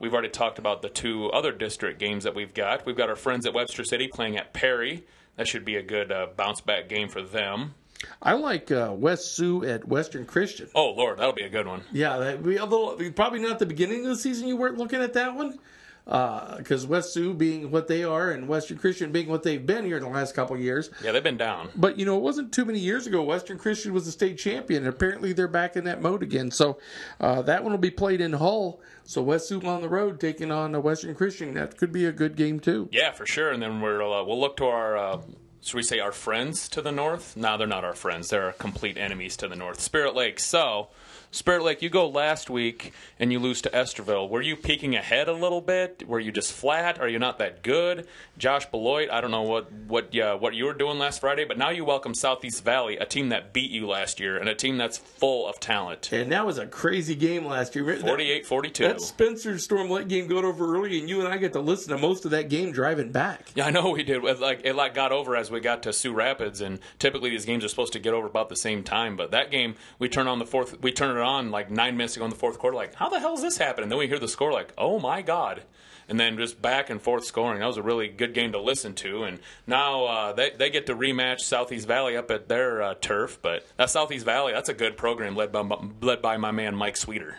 [0.00, 2.84] we've already talked about the two other district games that we've got.
[2.84, 5.04] We've got our friends at Webster City playing at Perry.
[5.36, 7.74] That should be a good uh, bounce back game for them.
[8.20, 10.68] I like uh, West Sioux at Western Christian.
[10.74, 11.82] Oh Lord, that'll be a good one.
[11.92, 14.48] Yeah, that, we, although probably not the beginning of the season.
[14.48, 15.58] You weren't looking at that one.
[16.04, 19.96] Because West Sioux being what they are and Western Christian being what they've been here
[19.96, 20.90] in the last couple of years.
[21.02, 21.70] Yeah, they've been down.
[21.76, 23.22] But you know, it wasn't too many years ago.
[23.22, 26.50] Western Christian was the state champion, and apparently they're back in that mode again.
[26.50, 26.78] So
[27.20, 28.80] uh, that one will be played in Hull.
[29.04, 31.54] So West Sioux on the road taking on uh, Western Christian.
[31.54, 32.88] That could be a good game too.
[32.92, 33.50] Yeah, for sure.
[33.50, 34.96] And then we're uh, we'll look to our.
[34.96, 35.20] Uh,
[35.62, 37.36] should we say our friends to the north?
[37.36, 38.30] No, they're not our friends.
[38.30, 39.80] They're our complete enemies to the north.
[39.80, 40.40] Spirit Lake.
[40.40, 40.88] So,
[41.32, 44.28] Spirit Lake, you go last week and you lose to Estherville.
[44.28, 46.02] Were you peeking ahead a little bit?
[46.08, 46.98] Were you just flat?
[46.98, 48.08] Are you not that good?
[48.36, 51.56] Josh Beloit, I don't know what what uh, what you were doing last Friday, but
[51.56, 54.76] now you welcome Southeast Valley, a team that beat you last year and a team
[54.76, 56.10] that's full of talent.
[56.10, 57.84] And that was a crazy game last year.
[57.84, 58.78] 48-42.
[58.78, 61.94] That Spencer Storm Lake game got over early, and you and I get to listen
[61.94, 63.52] to most of that game driving back.
[63.54, 64.24] Yeah, I know we did.
[64.24, 67.44] It like it like got over as we got to Sioux Rapids, and typically these
[67.44, 69.16] games are supposed to get over about the same time.
[69.16, 70.80] But that game, we turn on the fourth.
[70.82, 72.76] We turn it on like nine minutes ago in the fourth quarter.
[72.76, 73.84] Like, how the hell is this happening?
[73.84, 74.52] And then we hear the score.
[74.52, 75.62] Like, oh my god!
[76.08, 77.60] And then just back and forth scoring.
[77.60, 79.24] That was a really good game to listen to.
[79.24, 83.38] And now uh, they they get to rematch Southeast Valley up at their uh, turf.
[83.40, 85.62] But that Southeast Valley, that's a good program led by
[86.00, 87.36] led by my man Mike Sweeter.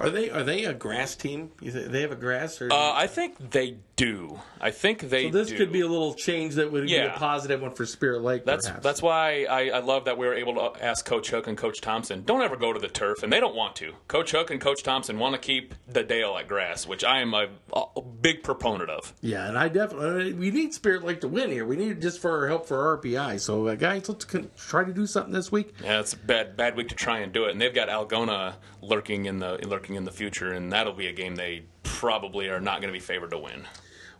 [0.00, 1.50] Are they are they a grass team?
[1.60, 2.72] You think they have a grass or?
[2.72, 4.38] Uh, I think they do.
[4.60, 5.24] I think they.
[5.24, 5.56] so this do.
[5.56, 8.44] could be a little change that would be a positive one for Spirit Lake.
[8.44, 8.84] That's perhaps.
[8.84, 11.80] that's why I, I love that we were able to ask Coach Hook and Coach
[11.80, 12.22] Thompson.
[12.24, 13.92] Don't ever go to the turf, and they don't want to.
[14.06, 17.34] Coach Hook and Coach Thompson want to keep the Dale at grass, which I am
[17.34, 19.12] a, a big proponent of.
[19.20, 21.66] Yeah, and I definitely we need Spirit Lake to win here.
[21.66, 23.40] We need it just for help for RPI.
[23.40, 24.24] So uh, guys, let's
[24.56, 25.74] try to do something this week.
[25.82, 28.54] Yeah, it's a bad bad week to try and do it, and they've got Algona
[28.80, 32.60] lurking in the lurking in the future, and that'll be a game they probably are
[32.60, 33.66] not going to be favored to win.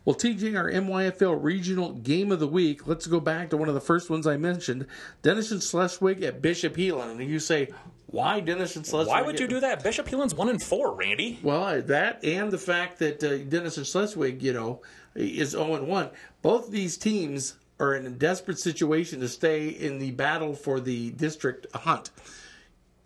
[0.05, 2.87] Well, TJ, our MYFL regional game of the week.
[2.87, 4.87] Let's go back to one of the first ones I mentioned:
[5.21, 7.11] Denison Schleswig at Bishop Heelan.
[7.11, 7.69] And you say,
[8.11, 9.07] why Denison Schleswig?
[9.07, 9.83] Why would you do that?
[9.83, 11.39] Bishop Heelan's one and four, Randy.
[11.43, 14.81] Well, uh, that and the fact that uh, Denison Schleswig, you know,
[15.15, 16.09] is 0 and 1.
[16.41, 21.11] Both these teams are in a desperate situation to stay in the battle for the
[21.11, 22.09] district hunt.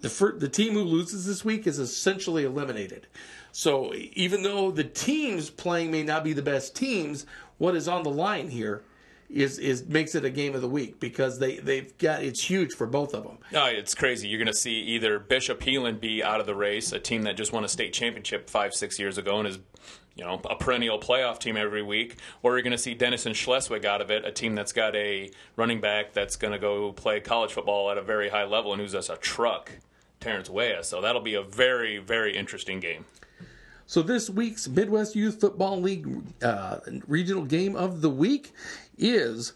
[0.03, 3.07] The fir- the team who loses this week is essentially eliminated.
[3.53, 7.25] So even though the teams playing may not be the best teams,
[7.57, 8.83] what is on the line here
[9.29, 12.73] is is makes it a game of the week because they they've got it's huge
[12.73, 13.37] for both of them.
[13.53, 14.27] No, it's crazy.
[14.27, 17.37] You're going to see either Bishop Heelan be out of the race, a team that
[17.37, 19.59] just won a state championship five, six years ago and is,
[20.17, 23.85] you know, a perennial playoff team every week, or you're going to see Denison Schleswig
[23.85, 27.21] out of it, a team that's got a running back that's going to go play
[27.21, 29.71] college football at a very high level and who's just a truck,
[30.23, 30.83] Terrence Weah.
[30.83, 33.05] So that'll be a very, very interesting game.
[33.85, 36.07] So this week's Midwest Youth Football League
[36.41, 38.53] uh, regional game of the week
[38.97, 39.51] is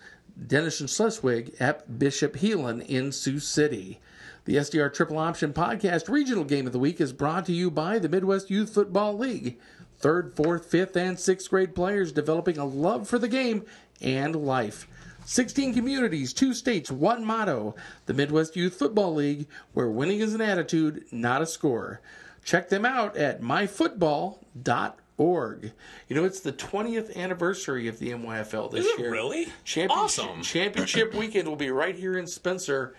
[0.45, 3.99] Denison Schleswig at Bishop Heelan in Sioux City.
[4.43, 7.97] The SDR Triple Option Podcast regional game of the week is brought to you by
[7.97, 9.57] the Midwest Youth Football League.
[9.99, 13.65] Third, fourth, fifth, and sixth grade players developing a love for the game
[14.01, 14.87] and life.
[15.31, 17.75] 16 communities, two states, one motto.
[18.05, 21.99] The Midwest Youth Football League, where winning is an attitude, not a score.
[22.45, 25.73] Check them out at myfootball.org.
[26.07, 29.11] You know, it's the 20th anniversary of the MYFL this year.
[29.11, 29.47] really?
[29.65, 30.41] Championship, Awesome.
[30.41, 32.95] Championship weekend will be right here in Spencer.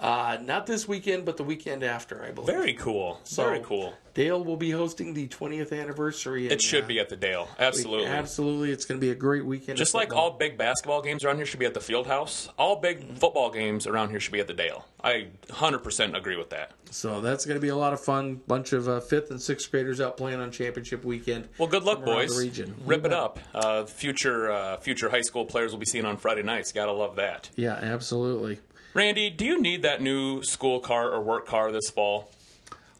[0.00, 2.46] Uh, not this weekend, but the weekend after, I believe.
[2.46, 3.20] Very cool.
[3.28, 3.92] Very cool.
[4.14, 6.48] Dale will be hosting the 20th anniversary.
[6.48, 7.48] It should be at the Dale.
[7.58, 8.06] Absolutely.
[8.06, 8.72] Absolutely.
[8.72, 9.78] It's going to be a great weekend.
[9.78, 12.76] Just like all big basketball games around here should be at the field house, all
[12.76, 14.86] big football games around here should be at the Dale.
[15.04, 16.72] I 100% agree with that.
[16.90, 18.40] So that's going to be a lot of fun.
[18.48, 21.48] Bunch of uh, fifth and sixth graders out playing on championship weekend.
[21.58, 22.34] Well, good luck, boys.
[22.34, 22.74] The region.
[22.84, 23.12] Rip it bet.
[23.12, 23.38] up.
[23.54, 26.72] Uh, future uh, future high school players will be seen on Friday nights.
[26.72, 27.50] Gotta love that.
[27.54, 28.58] Yeah, absolutely.
[28.92, 32.30] Randy, do you need that new school car or work car this fall?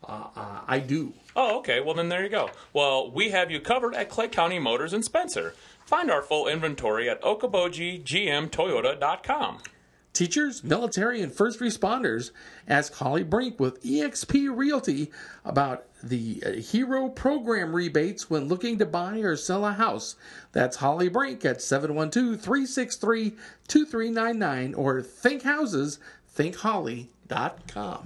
[0.07, 1.13] Uh, I do.
[1.37, 1.81] Oh, okay.
[1.81, 2.51] Well, then there you go.
[2.73, 5.55] Well, we have you covered at Clay County Motors in Spencer.
[5.85, 9.59] Find our full inventory at okobojigmtoyota.com.
[10.13, 12.31] Teachers, military, and first responders
[12.67, 15.11] ask Holly Brink with eXp Realty
[15.45, 20.17] about the uh, Hero Program rebates when looking to buy or sell a house.
[20.53, 23.37] That's Holly Brink at 712 363
[23.69, 25.43] 2399 or Think.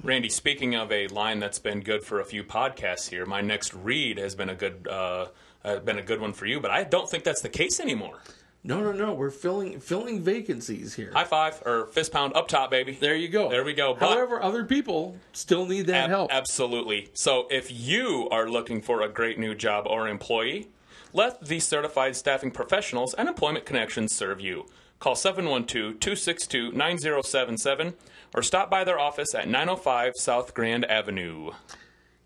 [0.03, 3.73] Randy, speaking of a line that's been good for a few podcasts here, my next
[3.73, 5.27] read has been a good uh,
[5.65, 8.19] uh, been a good one for you, but I don't think that's the case anymore.
[8.67, 9.13] No, no, no.
[9.13, 11.11] We're filling filling vacancies here.
[11.13, 12.97] High five or fist pound up top, baby.
[12.99, 13.51] there you go.
[13.51, 13.93] There we go.
[13.95, 16.33] But- However, other people still need that Ab- help.
[16.33, 17.11] Absolutely.
[17.13, 20.69] So if you are looking for a great new job or employee,
[21.13, 24.65] let the certified staffing professionals and Employment Connections serve you.
[24.99, 27.95] Call 712-262-9077
[28.35, 31.51] or stop by their office at 905 South Grand Avenue.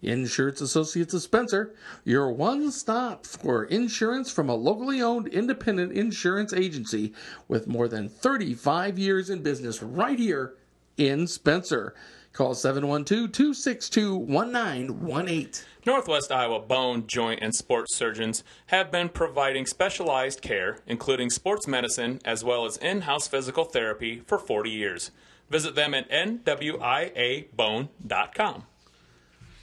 [0.03, 1.75] Insurance Associates of Spencer,
[2.05, 7.13] your one stop for insurance from a locally owned independent insurance agency
[7.49, 10.55] with more than 35 years in business right here
[10.97, 11.95] in Spencer.
[12.33, 15.51] Call 712 262 1918.
[15.85, 22.21] Northwest Iowa bone, joint, and sports surgeons have been providing specialized care, including sports medicine
[22.25, 25.11] as well as in house physical therapy, for 40 years.
[25.51, 26.77] Visit them at nwiabone.com.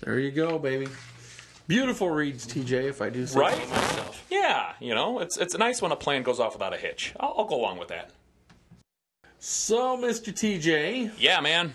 [0.05, 0.87] There you go, baby.
[1.67, 3.55] Beautiful reads, TJ, if I do say Right?
[3.55, 4.25] so myself.
[4.29, 7.13] Yeah, you know, it's, it's nice when a plan goes off without a hitch.
[7.19, 8.11] I'll, I'll go along with that.
[9.39, 10.31] So, Mr.
[10.31, 11.73] TJ, Yeah, man.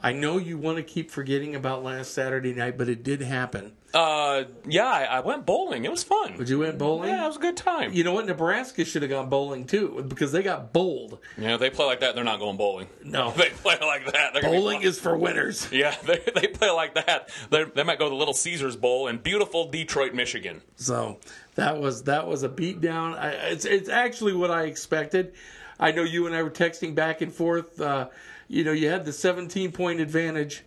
[0.00, 3.72] I know you want to keep forgetting about last Saturday night, but it did happen.
[3.94, 5.86] Uh, yeah, I, I went bowling.
[5.86, 6.36] It was fun.
[6.36, 7.08] Would you went bowling?
[7.08, 7.92] Yeah, it was a good time.
[7.94, 8.26] You know what?
[8.26, 11.18] Nebraska should have gone bowling too because they got bowled.
[11.38, 12.14] Yeah, they play like that.
[12.14, 12.88] They're not going bowling.
[13.02, 13.30] No.
[13.38, 14.34] They play like that.
[14.34, 15.68] They're Bowling is for winners.
[15.78, 17.30] Yeah, they, they play like that.
[17.50, 20.60] They're, they might go to the Little Caesars Bowl in beautiful Detroit, Michigan.
[20.76, 21.18] So
[21.54, 23.16] that was that was a beatdown.
[23.16, 25.34] I, it's it's actually what I expected.
[25.80, 27.80] I know you and I were texting back and forth.
[27.80, 28.08] Uh,
[28.48, 30.64] you know, you had the 17 point advantage,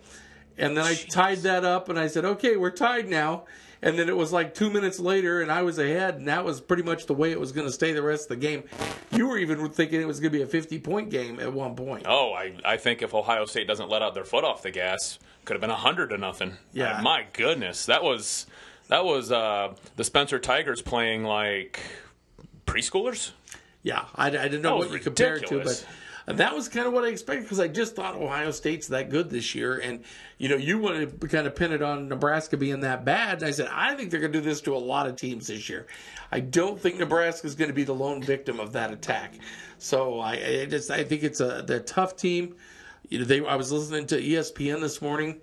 [0.58, 3.46] and then I tied that up, and I said, "Okay, we're tied now."
[3.84, 6.62] And then it was like two minutes later, and I was ahead, and that was
[6.62, 8.64] pretty much the way it was going to stay the rest of the game.
[9.12, 11.76] You were even thinking it was going to be a 50 point game at one
[11.76, 12.06] point.
[12.08, 15.18] Oh, I, I think if Ohio State doesn't let out their foot off the gas,
[15.46, 16.58] could have been hundred to nothing.
[16.74, 17.00] Yeah.
[17.00, 18.46] Uh, my goodness, that was
[18.90, 21.80] that was uh, the Spencer Tigers playing like
[22.68, 23.32] preschoolers.
[23.84, 25.86] Yeah, I, I didn't know what you compared to, ridiculous.
[26.26, 29.10] But that was kind of what I expected because I just thought Ohio State's that
[29.10, 30.04] good this year, and
[30.38, 33.40] you know you wanted to kind of pin it on Nebraska being that bad.
[33.40, 35.48] And I said I think they're going to do this to a lot of teams
[35.48, 35.88] this year.
[36.32, 39.36] I don't think Nebraska is going to be the lone victim of that attack.
[39.78, 42.56] So I, I just I think it's a tough team.
[43.10, 45.42] You know, they I was listening to ESPN this morning.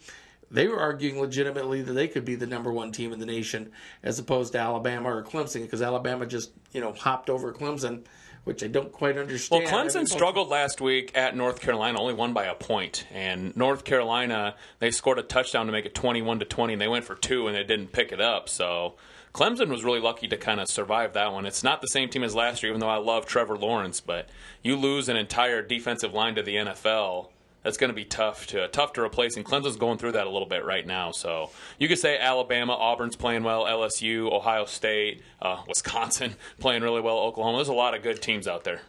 [0.50, 3.70] They were arguing legitimately that they could be the number one team in the nation
[4.02, 8.04] as opposed to Alabama or Clemson because Alabama just you know hopped over Clemson,
[8.48, 9.62] which I don't quite understand.
[9.62, 13.06] Well, Clemson struggled last week at North Carolina, only won by a point.
[13.12, 16.88] And North Carolina, they scored a touchdown to make it 21 to 20, and they
[16.88, 18.48] went for two, and they didn't pick it up.
[18.48, 18.94] So
[19.34, 21.44] Clemson was really lucky to kind of survive that one.
[21.44, 24.30] It's not the same team as last year, even though I love Trevor Lawrence, but
[24.62, 27.28] you lose an entire defensive line to the NFL.
[27.62, 30.30] That's going to be tough to tough to replace, and Clemson's going through that a
[30.30, 31.10] little bit right now.
[31.10, 37.00] So you could say Alabama, Auburn's playing well, LSU, Ohio State, uh, Wisconsin playing really
[37.00, 37.58] well, Oklahoma.
[37.58, 38.80] There's a lot of good teams out there.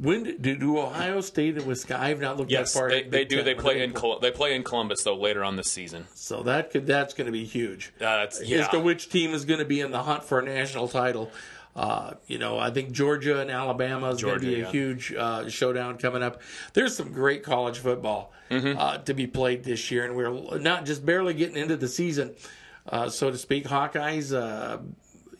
[0.00, 2.04] When do, do Ohio State and Wisconsin?
[2.04, 2.90] I've not looked Yes, that far.
[2.90, 3.42] they, they do.
[3.44, 6.06] They play in Col- they play in Columbus though later on this season.
[6.12, 7.92] So that could that's going to be huge.
[8.00, 8.62] Uh, that's yeah.
[8.62, 11.30] As to which team is going to be in the hunt for a national title.
[11.76, 14.70] Uh, you know, I think Georgia and Alabama is going to be a yeah.
[14.70, 16.40] huge uh, showdown coming up.
[16.72, 18.78] There's some great college football Mm-hmm.
[18.78, 22.36] uh, to be played this year, and we're not just barely getting into the season,
[22.88, 23.64] uh, so to speak.
[23.64, 24.78] Hawkeyes, uh,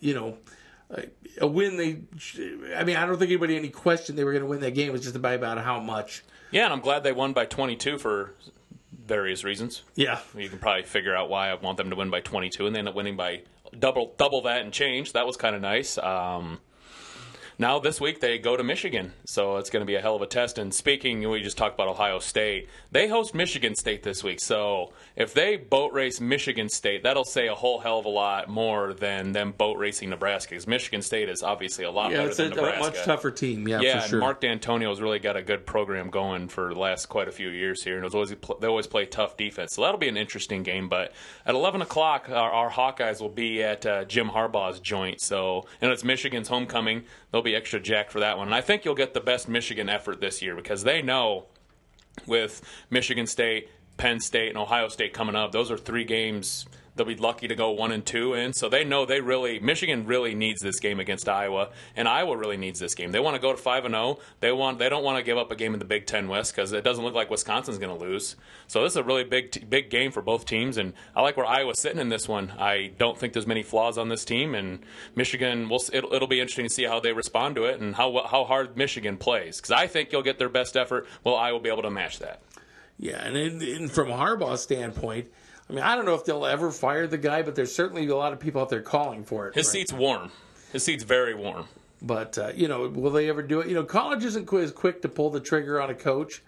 [0.01, 0.39] you know,
[1.41, 1.76] a win.
[1.76, 2.01] They,
[2.74, 4.89] I mean, I don't think anybody any question they were going to win that game.
[4.89, 6.24] It was just about about how much.
[6.51, 8.34] yeah, and I'm glad they won by 22 for
[9.07, 9.82] various reasons.
[9.95, 12.74] Yeah, You can probably figure out why I want them to win by 22, and
[12.74, 13.43] they end up winning by
[13.79, 15.12] double double that and change.
[15.12, 15.99] That was kind of nice.
[15.99, 16.61] Um,
[17.59, 20.23] now this week they go to Michigan, so it's going to be a hell of
[20.23, 20.59] a test.
[20.59, 22.69] And speaking, we just talked about Ohio State.
[22.91, 27.49] They host Michigan State this week, so if they boat race Michigan State, that'll say
[27.49, 30.51] a whole hell of a lot more than them boat racing Nebraska.
[30.51, 32.83] Because Michigan State is obviously a lot yeah, better it's a, than a Nebraska.
[32.83, 33.67] much tougher team.
[33.67, 34.21] Yeah, Yeah, for sure.
[34.21, 37.83] Mark Dantonio's really got a good program going for the last quite a few years
[37.83, 39.75] here, and always they always play tough defense.
[39.75, 40.89] So that'll be an interesting game.
[40.89, 41.13] But
[41.47, 45.21] at eleven o'clock, our, our Hawkeyes will be at uh, Jim Harbaugh's joint.
[45.21, 47.05] So and it's Michigan's homecoming.
[47.33, 49.89] They'll be extra jacked for that one, and I think you'll get the best Michigan
[49.89, 51.47] effort this year because they know
[52.27, 56.67] with Michigan State, Penn State, and Ohio State coming up, those are three games
[56.97, 58.53] they'll be lucky to go one and two in.
[58.53, 62.57] So they know they really Michigan really needs this game against Iowa, and Iowa really
[62.57, 63.13] needs this game.
[63.13, 64.19] They want to go to five and zero.
[64.41, 66.55] They want they don't want to give up a game in the Big Ten West
[66.55, 68.37] because it doesn't look like Wisconsin's going to lose.
[68.69, 71.47] So this is a really big big game for both teams, and I like where
[71.47, 72.53] Iowa's sitting in this one.
[72.59, 74.79] I don't think there's many flaws on this team, and
[75.17, 78.27] Michigan will it'll, it'll be interesting to see how they respond to it and how
[78.27, 81.09] how hard Michigan plays because I think you'll get their best effort.
[81.25, 82.43] Well, I Will be able to match that?
[82.99, 85.29] Yeah, and, in, from Harbaugh's standpoint,
[85.69, 88.17] I mean, I don't know if they'll ever fire the guy, but there's certainly a
[88.17, 89.55] lot of people out there calling for it.
[89.55, 90.31] His right seat's warm.
[90.73, 91.67] His seat's very warm.
[92.03, 93.69] But uh, you know, will they ever do it?
[93.69, 96.43] You know, college isn't as quick to pull the trigger on a coach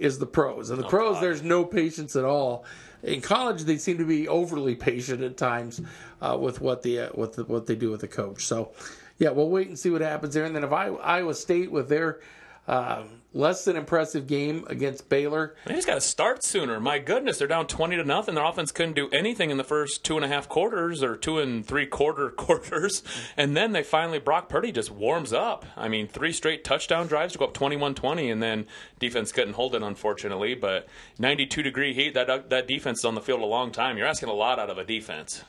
[0.00, 0.70] as the pros.
[0.70, 1.22] And the pros, God.
[1.22, 2.64] there's no patience at all.
[3.02, 5.80] In college, they seem to be overly patient at times
[6.22, 8.46] uh, with what the uh, with the, what they do with the coach.
[8.46, 8.72] So,
[9.18, 10.44] yeah, we'll wait and see what happens there.
[10.44, 12.20] And then if I, Iowa State with their
[12.68, 15.54] Um, less than impressive game against Baylor.
[15.66, 16.80] They just got to start sooner.
[16.80, 18.34] My goodness, they're down twenty to nothing.
[18.34, 21.38] Their offense couldn't do anything in the first two and a half quarters or two
[21.38, 23.02] and three quarter quarters,
[23.36, 25.66] and then they finally Brock Purdy just warms up.
[25.76, 28.66] I mean, three straight touchdown drives to go up 21-20, and then
[28.98, 30.54] defense couldn't hold it unfortunately.
[30.54, 33.98] But ninety-two degree heat, that uh, that defense is on the field a long time.
[33.98, 35.44] You're asking a lot out of a defense.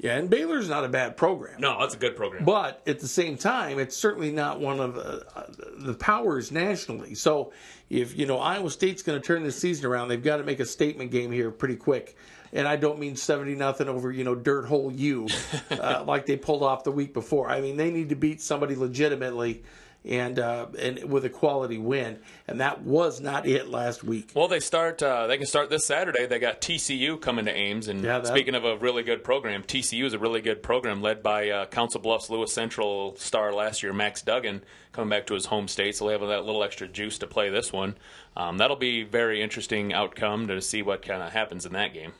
[0.00, 1.60] Yeah, and Baylor's not a bad program.
[1.60, 2.44] No, that's a good program.
[2.44, 5.46] But at the same time, it's certainly not one of the, uh,
[5.76, 7.16] the powers nationally.
[7.16, 7.52] So
[7.90, 10.60] if you know Iowa State's going to turn this season around, they've got to make
[10.60, 12.16] a statement game here pretty quick.
[12.52, 15.26] And I don't mean seventy nothing over you know dirt hole U,
[15.70, 17.50] uh, like they pulled off the week before.
[17.50, 19.64] I mean they need to beat somebody legitimately
[20.08, 24.30] and uh, and with a quality win, and that was not it last week.
[24.34, 25.02] Well, they start.
[25.02, 26.26] Uh, they can start this Saturday.
[26.26, 29.62] They got TCU coming to Ames, and Yeah, that- speaking of a really good program,
[29.62, 33.82] TCU is a really good program led by uh, Council Bluffs Lewis Central star last
[33.82, 35.94] year, Max Duggan, coming back to his home state.
[35.96, 37.96] So they have that little extra juice to play this one.
[38.36, 42.12] Um, that'll be very interesting outcome to see what kind of happens in that game.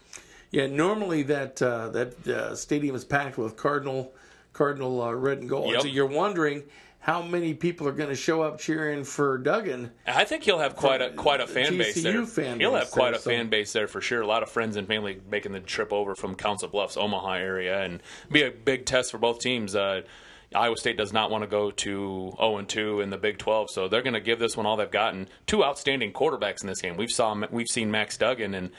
[0.51, 4.13] Yeah, normally that uh, that uh, stadium is packed with Cardinal
[4.53, 5.71] Cardinal uh, red and gold.
[5.73, 5.83] Yep.
[5.83, 6.65] So you're wondering
[7.01, 9.91] how many people are going to show up cheering for Duggan.
[10.07, 12.27] I think he'll have quite a quite a fan base there.
[12.27, 14.21] fan he'll base have quite there, a so- fan base there for sure.
[14.21, 17.83] A lot of friends and family making the trip over from Council Bluffs, Omaha area,
[17.83, 19.75] and be a big test for both teams.
[19.75, 20.03] Uh,
[20.55, 23.69] Iowa State does not want to go to 0 and 2 in the Big 12,
[23.71, 25.29] so they're going to give this one all they've gotten.
[25.47, 26.97] Two outstanding quarterbacks in this game.
[26.97, 28.71] We've saw we've seen Max Duggan, and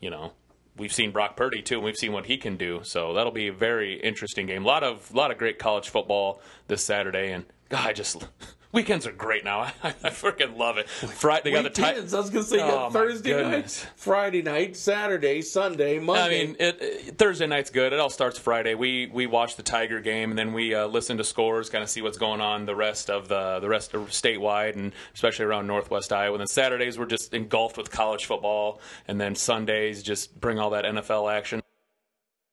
[0.00, 0.32] you know
[0.78, 2.80] we've seen Brock Purdy too, and we've seen what he can do.
[2.82, 4.64] So that'll be a very interesting game.
[4.64, 8.26] A lot of lot of great college football this Saturday, and God, I just
[8.72, 9.60] weekends are great now.
[9.82, 10.88] I, I freaking love it.
[10.88, 13.86] Friday, they got the ti- I was going to say Oh, Thursday night.
[13.96, 16.22] Friday night, Saturday, Sunday, Monday.
[16.42, 17.92] I mean, it, it- Thursday night's good.
[17.92, 18.74] It all starts Friday.
[18.74, 21.90] We we watch the Tiger game and then we uh, listen to scores, kind of
[21.90, 25.66] see what's going on the rest of the the rest of statewide and especially around
[25.66, 26.34] Northwest Iowa.
[26.34, 30.70] And then Saturdays we're just engulfed with college football, and then Sundays just bring all
[30.70, 31.60] that NFL action.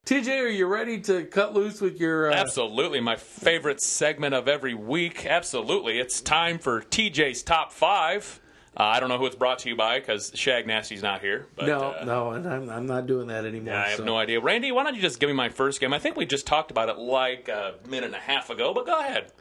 [0.06, 2.32] TJ, are you ready to cut loose with your?
[2.32, 5.26] Uh, Absolutely, my favorite segment of every week.
[5.26, 8.40] Absolutely, it's time for TJ's top five.
[8.78, 11.48] Uh, I don't know who it's brought to you by because Shag Nasty's not here.
[11.56, 13.74] But, no, uh, no, and I'm, I'm not doing that anymore.
[13.74, 14.04] I have so.
[14.04, 14.40] no idea.
[14.40, 15.92] Randy, why don't you just give me my first game?
[15.92, 18.86] I think we just talked about it like a minute and a half ago, but
[18.86, 19.32] go ahead.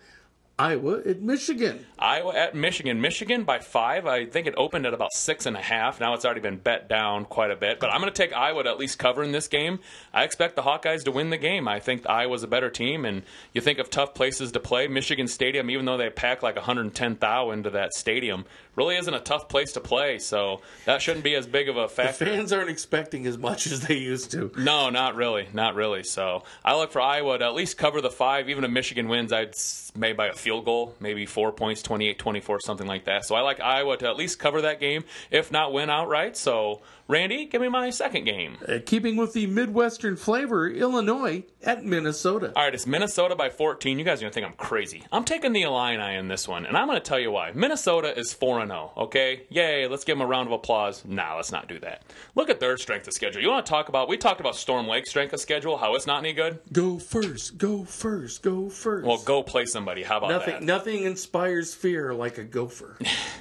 [0.57, 1.85] Iowa at Michigan.
[1.99, 3.01] Iowa at Michigan.
[3.01, 4.07] Michigan by five.
[4.07, 5.99] I think it opened at about six and a half.
[5.99, 7.81] Now it's already been bet down quite a bit.
[7.81, 9.81] But I'm going to take Iowa to at least cover in this game.
[10.13, 11.67] I expect the Hawkeyes to win the game.
[11.67, 13.05] I think Iowa's a better team.
[13.05, 14.87] And you think of tough places to play.
[14.87, 18.45] Michigan Stadium, even though they pack like 110,000 into that stadium,
[18.77, 20.19] really isn't a tough place to play.
[20.19, 22.25] So that shouldn't be as big of a The factor.
[22.27, 24.51] fans aren't expecting as much as they used to.
[24.57, 26.03] No, not really, not really.
[26.03, 28.49] So I look for Iowa to at least cover the five.
[28.49, 29.55] Even if Michigan wins, I'd
[29.97, 33.25] maybe by a field goal, maybe four points, 28-24, something like that.
[33.25, 36.37] So I like Iowa to at least cover that game, if not win outright.
[36.37, 38.57] So Randy, give me my second game.
[38.67, 42.51] Uh, keeping with the Midwestern flavor, Illinois at Minnesota.
[42.57, 43.99] All right, it's Minnesota by 14.
[43.99, 45.05] You guys are going to think I'm crazy.
[45.13, 47.53] I'm taking the Illini in this one, and I'm going to tell you why.
[47.53, 49.43] Minnesota is 4 0, okay?
[49.51, 51.05] Yay, let's give them a round of applause.
[51.05, 52.05] Nah, let's not do that.
[52.35, 53.43] Look at their strength of schedule.
[53.43, 56.07] You want to talk about, we talked about Storm Lake's strength of schedule, how it's
[56.07, 56.61] not any good?
[56.73, 59.07] Go first, go first, go first.
[59.07, 60.05] Well, go play somebody.
[60.05, 60.63] How about nothing, that?
[60.63, 62.97] nothing inspires fear like a gopher.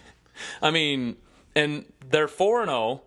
[0.61, 1.16] I mean,
[1.55, 3.01] and they're 4 0,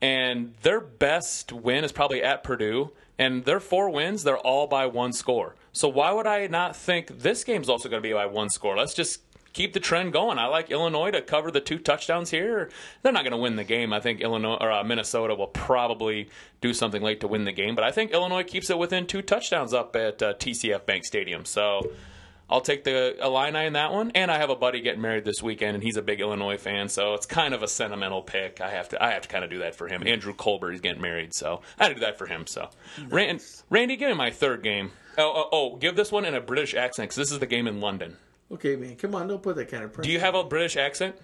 [0.00, 4.86] and their best win is probably at Purdue, and their four wins, they're all by
[4.86, 5.54] one score.
[5.72, 8.76] So why would I not think this game's also going to be by one score?
[8.76, 9.20] Let's just
[9.56, 10.38] keep the trend going.
[10.38, 12.70] I like Illinois to cover the two touchdowns here.
[13.02, 13.92] They're not going to win the game.
[13.92, 16.28] I think Illinois or uh, Minnesota will probably
[16.60, 19.22] do something late to win the game, but I think Illinois keeps it within two
[19.22, 21.46] touchdowns up at uh, TCF Bank Stadium.
[21.46, 21.90] So
[22.48, 25.42] I'll take the Illini in that one, and I have a buddy getting married this
[25.42, 28.60] weekend, and he's a big Illinois fan, so it's kind of a sentimental pick.
[28.60, 30.06] I have to, I have to kind of do that for him.
[30.06, 32.46] Andrew Colbert is getting married, so I had to do that for him.
[32.46, 32.70] So,
[33.08, 34.92] Rand, Randy, give me my third game.
[35.18, 37.66] Oh, oh, oh, give this one in a British accent because this is the game
[37.66, 38.16] in London.
[38.52, 40.06] Okay, man, come on, don't put that kind of pressure.
[40.06, 41.16] Do you have a British accent?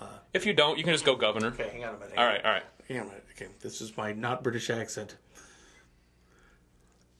[0.00, 1.48] Uh, if you don't, you can just go governor.
[1.48, 2.16] Okay, hang on a minute.
[2.16, 2.64] All right, all right.
[2.88, 3.24] Hang on a minute.
[3.32, 5.16] Okay, this is my not British accent.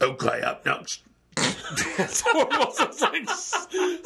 [0.00, 0.82] Okay, up now.
[1.36, 2.22] That's.
[2.26, 3.28] It's like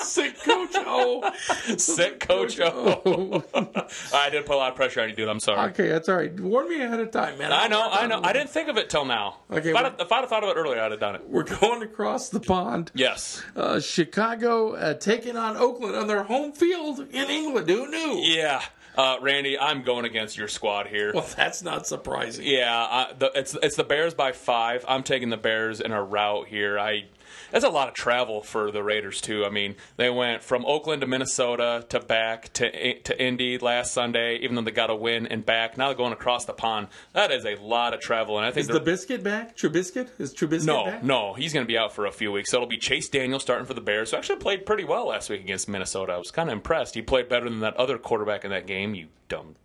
[0.00, 0.70] sick coach.
[0.74, 1.30] Oh,
[1.76, 2.58] Sick coach.
[2.60, 3.44] Oh.
[4.14, 5.28] I did put a lot of pressure on you, dude.
[5.28, 5.70] I'm sorry.
[5.70, 6.38] okay, that's all right.
[6.38, 7.52] Warn me ahead of time, man.
[7.52, 8.20] I I'll know, I know.
[8.22, 9.36] I didn't think of it till now.
[9.50, 11.28] Okay, if, I'd, have- if I'd have thought of it earlier, I'd have done it.
[11.28, 12.90] We're going across the pond.
[12.94, 13.42] Yes.
[13.54, 17.68] Uh, Chicago uh, taking on Oakland on their home field in England.
[17.68, 18.20] Who knew?
[18.22, 18.62] Yeah,
[18.96, 21.12] uh, Randy, I'm going against your squad here.
[21.14, 22.46] Well, that's not surprising.
[22.46, 24.84] Yeah, I, the, it's it's the Bears by five.
[24.88, 26.78] I'm taking the Bears in a rout here.
[26.78, 27.04] I
[27.50, 29.44] That's a lot of travel for the Raiders too.
[29.44, 34.36] I mean, they went from Oakland to Minnesota to back to to Indy last Sunday,
[34.36, 35.76] even though they got a win and back.
[35.76, 36.88] Now they're going across the pond.
[37.12, 39.56] That is a lot of travel, and I think Is the biscuit back?
[39.56, 41.02] Trubiscuit is Trubiscuit no, back?
[41.04, 42.50] no, he's going to be out for a few weeks.
[42.50, 45.30] So it'll be Chase Daniel starting for the Bears, who actually played pretty well last
[45.30, 46.12] week against Minnesota.
[46.12, 46.94] I was kind of impressed.
[46.94, 48.94] He played better than that other quarterback in that game.
[48.94, 49.56] You dumb.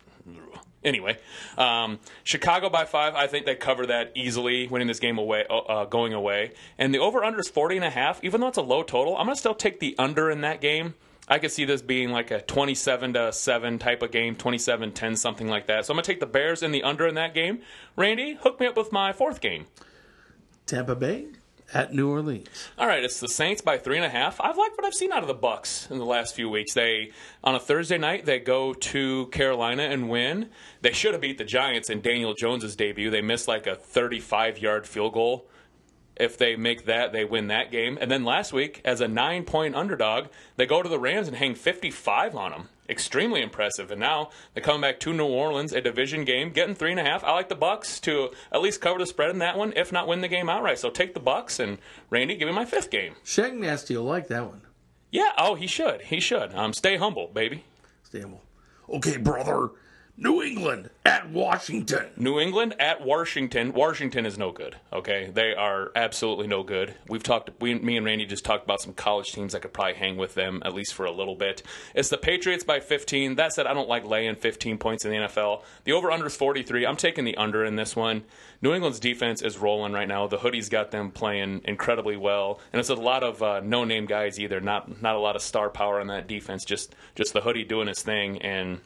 [0.85, 1.17] Anyway,
[1.57, 3.15] um, Chicago by five.
[3.15, 6.53] I think they cover that easily, winning this game away, uh, uh going away.
[6.77, 8.23] And the over under is 40 and a half.
[8.23, 10.61] Even though it's a low total, I'm going to still take the under in that
[10.61, 10.93] game.
[11.27, 15.15] I could see this being like a 27 to 7 type of game, 27 10,
[15.15, 15.85] something like that.
[15.85, 17.61] So I'm going to take the Bears in the under in that game.
[17.95, 19.65] Randy, hook me up with my fourth game.
[20.67, 21.27] Tampa Bay
[21.73, 22.69] at New Orleans.
[22.77, 24.39] All right, it's the Saints by three and a half.
[24.39, 26.73] I've liked what I've seen out of the Bucs in the last few weeks.
[26.73, 27.11] They
[27.43, 30.49] on a Thursday night they go to Carolina and win.
[30.81, 33.09] They should have beat the Giants in Daniel Jones's debut.
[33.09, 35.47] They missed like a 35 yard field goal.
[36.15, 37.97] If they make that, they win that game.
[37.99, 41.35] And then last week, as a nine point underdog, they go to the Rams and
[41.35, 42.69] hang 55 on them.
[42.87, 43.89] Extremely impressive.
[43.89, 47.03] And now they come back to New Orleans, a division game, getting three and a
[47.03, 47.23] half.
[47.23, 50.07] I like the Bucs to at least cover the spread in that one, if not
[50.07, 50.77] win the game outright.
[50.79, 51.79] So take the Bucs and
[52.09, 53.15] Randy, give me my fifth game.
[53.23, 54.61] Shag Nasty will like that one.
[55.11, 55.31] Yeah.
[55.37, 56.01] Oh, he should.
[56.03, 56.53] He should.
[56.53, 57.63] Um, stay humble, baby.
[58.03, 58.43] Stay humble.
[58.89, 59.71] Okay, brother.
[60.17, 62.07] New England at Washington.
[62.17, 63.71] New England at Washington.
[63.73, 64.75] Washington is no good.
[64.91, 66.95] Okay, they are absolutely no good.
[67.07, 67.51] We've talked.
[67.61, 70.33] We, me and Randy just talked about some college teams that could probably hang with
[70.33, 71.61] them at least for a little bit.
[71.93, 73.35] It's the Patriots by 15.
[73.35, 75.61] That said, I don't like laying 15 points in the NFL.
[75.83, 76.85] The over under is 43.
[76.85, 78.23] I'm taking the under in this one.
[78.61, 80.25] New England's defense is rolling right now.
[80.25, 84.07] The hoodies got them playing incredibly well, and it's a lot of uh, no name
[84.07, 84.59] guys either.
[84.59, 86.65] Not not a lot of star power on that defense.
[86.65, 88.79] Just just the hoodie doing his thing and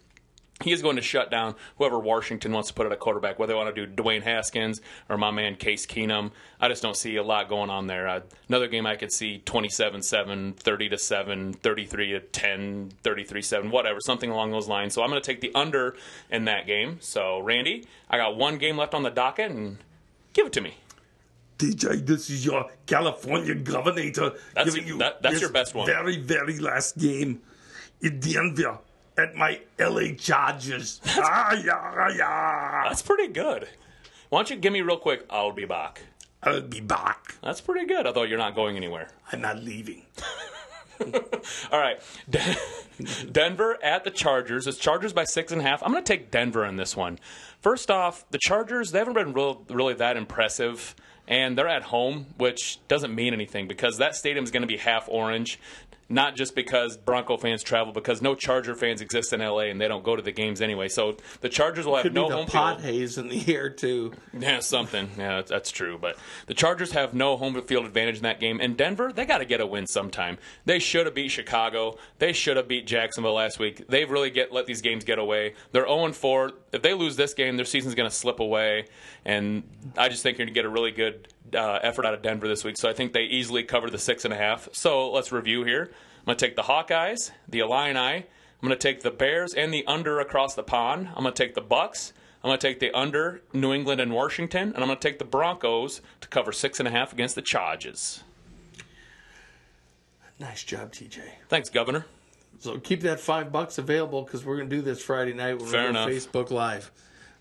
[0.64, 3.54] he is going to shut down whoever Washington wants to put at a quarterback, whether
[3.54, 6.32] they want to do Dwayne Haskins or my man Case Keenum.
[6.60, 8.08] I just don't see a lot going on there.
[8.08, 13.42] Uh, another game I could see 27 7, 30 to 7, 33 to 10, 33
[13.42, 14.94] 7, whatever, something along those lines.
[14.94, 15.96] So I'm going to take the under
[16.30, 16.98] in that game.
[17.00, 19.78] So, Randy, I got one game left on the docket and
[20.34, 20.76] give it to me.
[21.58, 25.86] DJ, this is your California governor That's- giving you that- that's your best one.
[25.88, 27.42] very, very last game
[28.02, 28.80] in Denver
[29.20, 31.02] at my LA Chargers.
[31.08, 32.84] ah, yeah, yeah.
[32.88, 33.68] That's pretty good.
[34.30, 35.26] Why don't you give me real quick?
[35.30, 36.02] I'll be back.
[36.42, 37.36] I'll be back.
[37.44, 39.10] That's pretty good, although you're not going anywhere.
[39.32, 40.06] I'm not leaving.
[41.72, 42.00] All right.
[42.30, 42.58] Den-
[43.32, 44.68] Denver at the Chargers.
[44.68, 45.84] It's Chargers by six and a half.
[45.84, 47.20] I'm going to take Denver in this one.
[47.62, 50.96] First off, the Chargers, they haven't been real, really that impressive.
[51.28, 54.78] And they're at home, which doesn't mean anything because that stadium is going to be
[54.78, 55.60] half orange.
[56.12, 59.88] Not just because Bronco fans travel, because no Charger fans exist in LA and they
[59.88, 60.88] don't go to the games anyway.
[60.88, 62.94] So the Chargers will have Could no be the home pot field.
[62.94, 64.14] haze in the air, too.
[64.38, 65.10] Yeah, something.
[65.18, 66.00] Yeah, that's, that's true.
[66.00, 68.60] But the Chargers have no home field advantage in that game.
[68.60, 70.40] And Denver, they got to get a win sometime.
[70.66, 71.98] They should have beat Chicago.
[72.18, 73.88] They should have beat Jacksonville last week.
[73.88, 75.54] They've really get let these games get away.
[75.74, 76.52] They're 0 4.
[76.74, 78.86] If they lose this game, their season's going to slip away.
[79.26, 79.64] And
[79.96, 82.48] I just think you're going to get a really good uh, effort out of Denver
[82.48, 82.78] this week.
[82.78, 84.70] So I think they easily cover the six and a half.
[84.74, 85.84] So let's review here.
[86.20, 87.98] I'm going to take the Hawkeyes, the Illini.
[87.98, 91.08] I'm going to take the Bears and the under across the pond.
[91.16, 92.12] I'm going to take the Bucs.
[92.44, 95.20] I'm going to take the under New England and Washington, and I'm going to take
[95.20, 98.24] the Broncos to cover six and a half against the Chargers.
[100.40, 101.22] Nice job, TJ.
[101.50, 102.06] Thanks, Governor.
[102.60, 105.68] So keep that five bucks available because we're going to do this Friday night when
[105.70, 106.10] Fair we're on enough.
[106.10, 106.92] Facebook Live.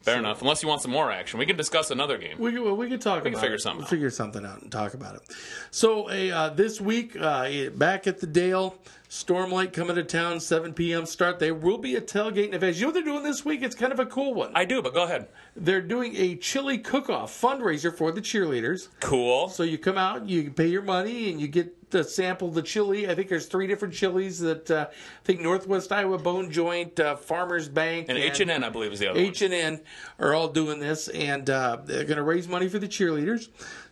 [0.00, 0.40] Fair enough.
[0.40, 2.38] Unless you want some more action, we can discuss another game.
[2.38, 3.60] We can, well, we can talk can about figure it.
[3.60, 5.22] something We'll figure something out and talk about it.
[5.70, 8.78] So uh, this week, uh, back at the Dale,
[9.08, 11.04] Storm Lake coming to town, 7 p.m.
[11.06, 11.38] start.
[11.38, 12.76] There will be a tailgate event.
[12.76, 13.62] You know what they're doing this week?
[13.62, 14.52] It's kind of a cool one.
[14.54, 15.28] I do, but go ahead.
[15.56, 18.88] They're doing a chili cook-off fundraiser for the cheerleaders.
[19.00, 19.48] Cool.
[19.48, 23.08] So you come out, you pay your money, and you get to sample the chili.
[23.08, 27.16] I think there's three different chilies that uh, I think Northwest Iowa Bone Joint, uh,
[27.16, 29.80] Farmers Bank, And H and N, I believe, is the other H and N
[30.18, 33.48] are all doing this, and uh, they're going to raise money for the cheerleaders.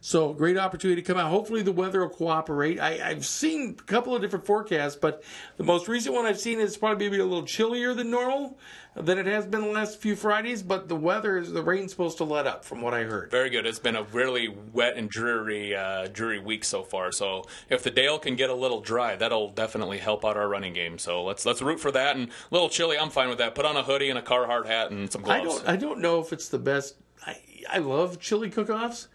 [0.06, 1.30] So great opportunity to come out.
[1.30, 2.78] Hopefully the weather will cooperate.
[2.78, 5.24] I, I've seen a couple of different forecasts, but
[5.56, 8.56] the most recent one I've seen is probably maybe a little chillier than normal
[8.94, 10.62] than it has been the last few Fridays.
[10.62, 13.32] But the weather is the rain's supposed to let up, from what I heard.
[13.32, 13.66] Very good.
[13.66, 17.10] It's been a really wet and dreary, uh, dreary week so far.
[17.10, 20.72] So if the Dale can get a little dry, that'll definitely help out our running
[20.72, 21.00] game.
[21.00, 22.14] So let's let's root for that.
[22.14, 23.56] And a little chilly, I'm fine with that.
[23.56, 25.40] Put on a hoodie and a Carhartt hat and some gloves.
[25.40, 25.68] I don't.
[25.68, 26.94] I don't know if it's the best.
[27.26, 27.38] I,
[27.68, 29.08] I love chili cook-offs.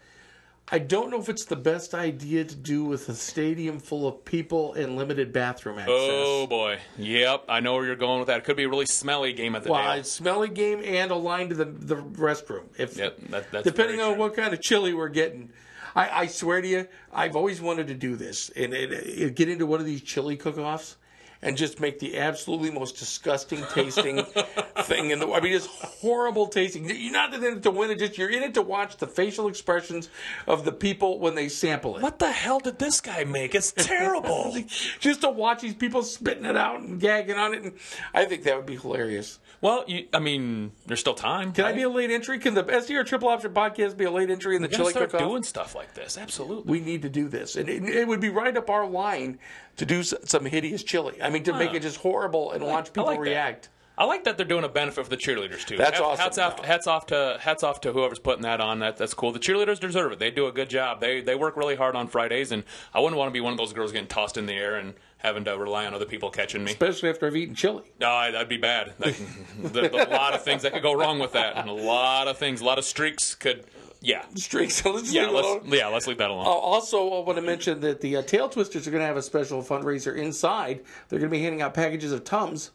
[0.70, 4.24] I don't know if it's the best idea to do with a stadium full of
[4.24, 5.90] people and limited bathroom access.
[5.94, 6.78] Oh boy.
[6.96, 8.38] Yep, I know where you're going with that.
[8.38, 11.16] It could be a really smelly game at the Well, it's smelly game and a
[11.16, 12.64] line to the the restroom.
[12.78, 14.20] If Yep, that- that's depending on true.
[14.20, 15.50] what kind of chili we're getting,
[15.94, 19.50] I, I swear to you, I've always wanted to do this and, and, and get
[19.50, 20.96] into one of these chili cook-offs
[21.42, 24.24] and just make the absolutely most disgusting tasting
[24.82, 25.26] thing in the.
[25.26, 25.38] world.
[25.38, 26.88] I mean, it's horrible tasting.
[26.88, 29.48] You're not in it to win it; just you're in it to watch the facial
[29.48, 30.08] expressions
[30.46, 32.02] of the people when they sample it.
[32.02, 33.54] What the hell did this guy make?
[33.54, 34.56] It's terrible.
[35.00, 37.72] just to watch these people spitting it out and gagging on it, and
[38.14, 39.38] I think that would be hilarious.
[39.62, 41.52] Well, you, I mean, there's still time.
[41.52, 42.38] Can I be a late entry?
[42.38, 45.20] Can the SDR Triple Option podcast be a late entry in the chili cook-off?
[45.20, 46.18] doing stuff like this?
[46.18, 46.70] Absolutely.
[46.70, 49.38] we need to do this, and it, it would be right up our line
[49.76, 51.22] to do some hideous chili.
[51.22, 53.22] I mean, to make it just horrible and watch people like that.
[53.22, 53.68] react.
[53.96, 55.76] I like that they're doing a benefit for the cheerleaders too.
[55.76, 56.22] That's Hats- awesome.
[56.24, 58.78] Hats off, hats off to hats off to whoever's putting that on.
[58.78, 59.32] That that's cool.
[59.32, 60.18] The cheerleaders deserve it.
[60.18, 61.00] They do a good job.
[61.00, 62.64] They they work really hard on Fridays, and
[62.94, 64.94] I wouldn't want to be one of those girls getting tossed in the air and
[65.22, 66.72] having to rely on other people catching me.
[66.72, 67.84] Especially after I've eaten chili.
[68.00, 68.92] No, I- that'd be bad.
[68.98, 69.14] That,
[69.58, 72.38] there's a lot of things that could go wrong with that, and a lot of
[72.38, 73.64] things, a lot of streaks could.
[74.04, 74.84] Yeah, Streaks.
[74.84, 75.28] Let's yeah.
[75.28, 76.44] Let's yeah, let's leave that alone.
[76.44, 79.16] Uh, also, I want to mention that the uh, Tail Twisters are going to have
[79.16, 80.80] a special fundraiser inside.
[81.08, 82.72] They're going to be handing out packages of Tums.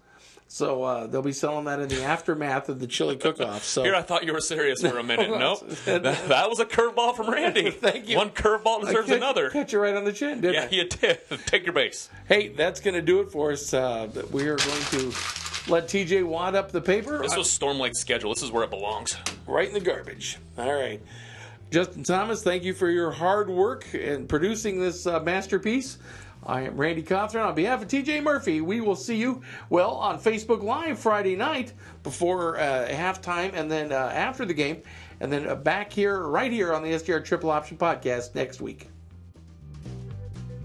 [0.50, 3.64] So uh, they'll be selling that in the aftermath of the chili cook-off.
[3.66, 5.30] So Here, I thought you were serious for a minute.
[5.38, 7.70] nope, that, that was a curveball from Randy.
[7.72, 8.16] Thank you.
[8.18, 9.50] One curveball deserves Catch- another.
[9.50, 10.76] Catch you right on the chin, didn't Yeah, I?
[10.76, 11.20] you did.
[11.48, 12.10] Take your base.
[12.30, 13.74] Hey, that's going to do it for us.
[13.74, 15.06] Uh, we are going to
[15.68, 18.34] let TJ wad up the paper This was Storm Lake's schedule.
[18.34, 19.18] This is where it belongs.
[19.48, 20.38] right in the garbage.
[20.58, 21.02] All right.
[21.72, 25.98] Justin Thomas, thank you for your hard work in producing this uh, masterpiece.
[26.48, 27.46] I am Randy Cauthron.
[27.46, 31.74] On behalf of TJ Murphy, we will see you, well, on Facebook Live Friday night
[32.04, 34.82] before uh, halftime and then uh, after the game,
[35.20, 38.90] and then uh, back here, right here on the SDR Triple Option Podcast next week.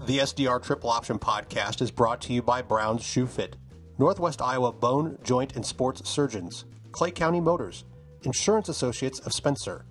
[0.05, 3.57] The SDR Triple Option Podcast is brought to you by Brown's Shoe Fit,
[3.97, 7.83] Northwest Iowa Bone, Joint, and Sports Surgeons, Clay County Motors,
[8.21, 9.83] Insurance Associates of Spencer,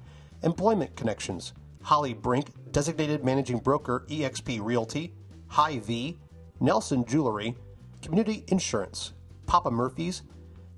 [0.43, 1.53] Employment Connections,
[1.83, 5.13] Holly Brink, Designated Managing Broker, eXp Realty,
[5.53, 6.17] Hy-Vee,
[6.61, 7.55] Nelson Jewelry,
[8.01, 9.13] Community Insurance,
[9.47, 10.23] Papa Murphy's,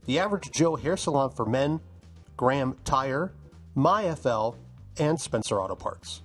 [0.07, 1.81] The Average Joe Hair Salon for Men,
[2.37, 3.33] Graham Tire,
[3.77, 4.57] MyFL,
[4.99, 6.23] and Spencer Auto Parts.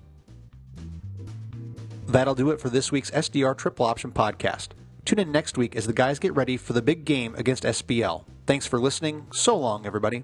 [2.07, 4.69] That'll do it for this week's SDR Triple Option Podcast.
[5.05, 8.23] Tune in next week as the guys get ready for the big game against SBL.
[8.47, 9.27] Thanks for listening.
[9.31, 10.23] So long, everybody.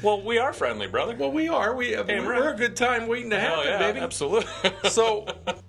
[0.00, 1.16] Well, we are friendly, brother.
[1.16, 1.74] Well, we are.
[1.74, 3.98] We, Hey, we're, we're- a good time waiting to Hell happen, yeah, baby.
[4.00, 4.48] absolutely.
[4.90, 5.26] So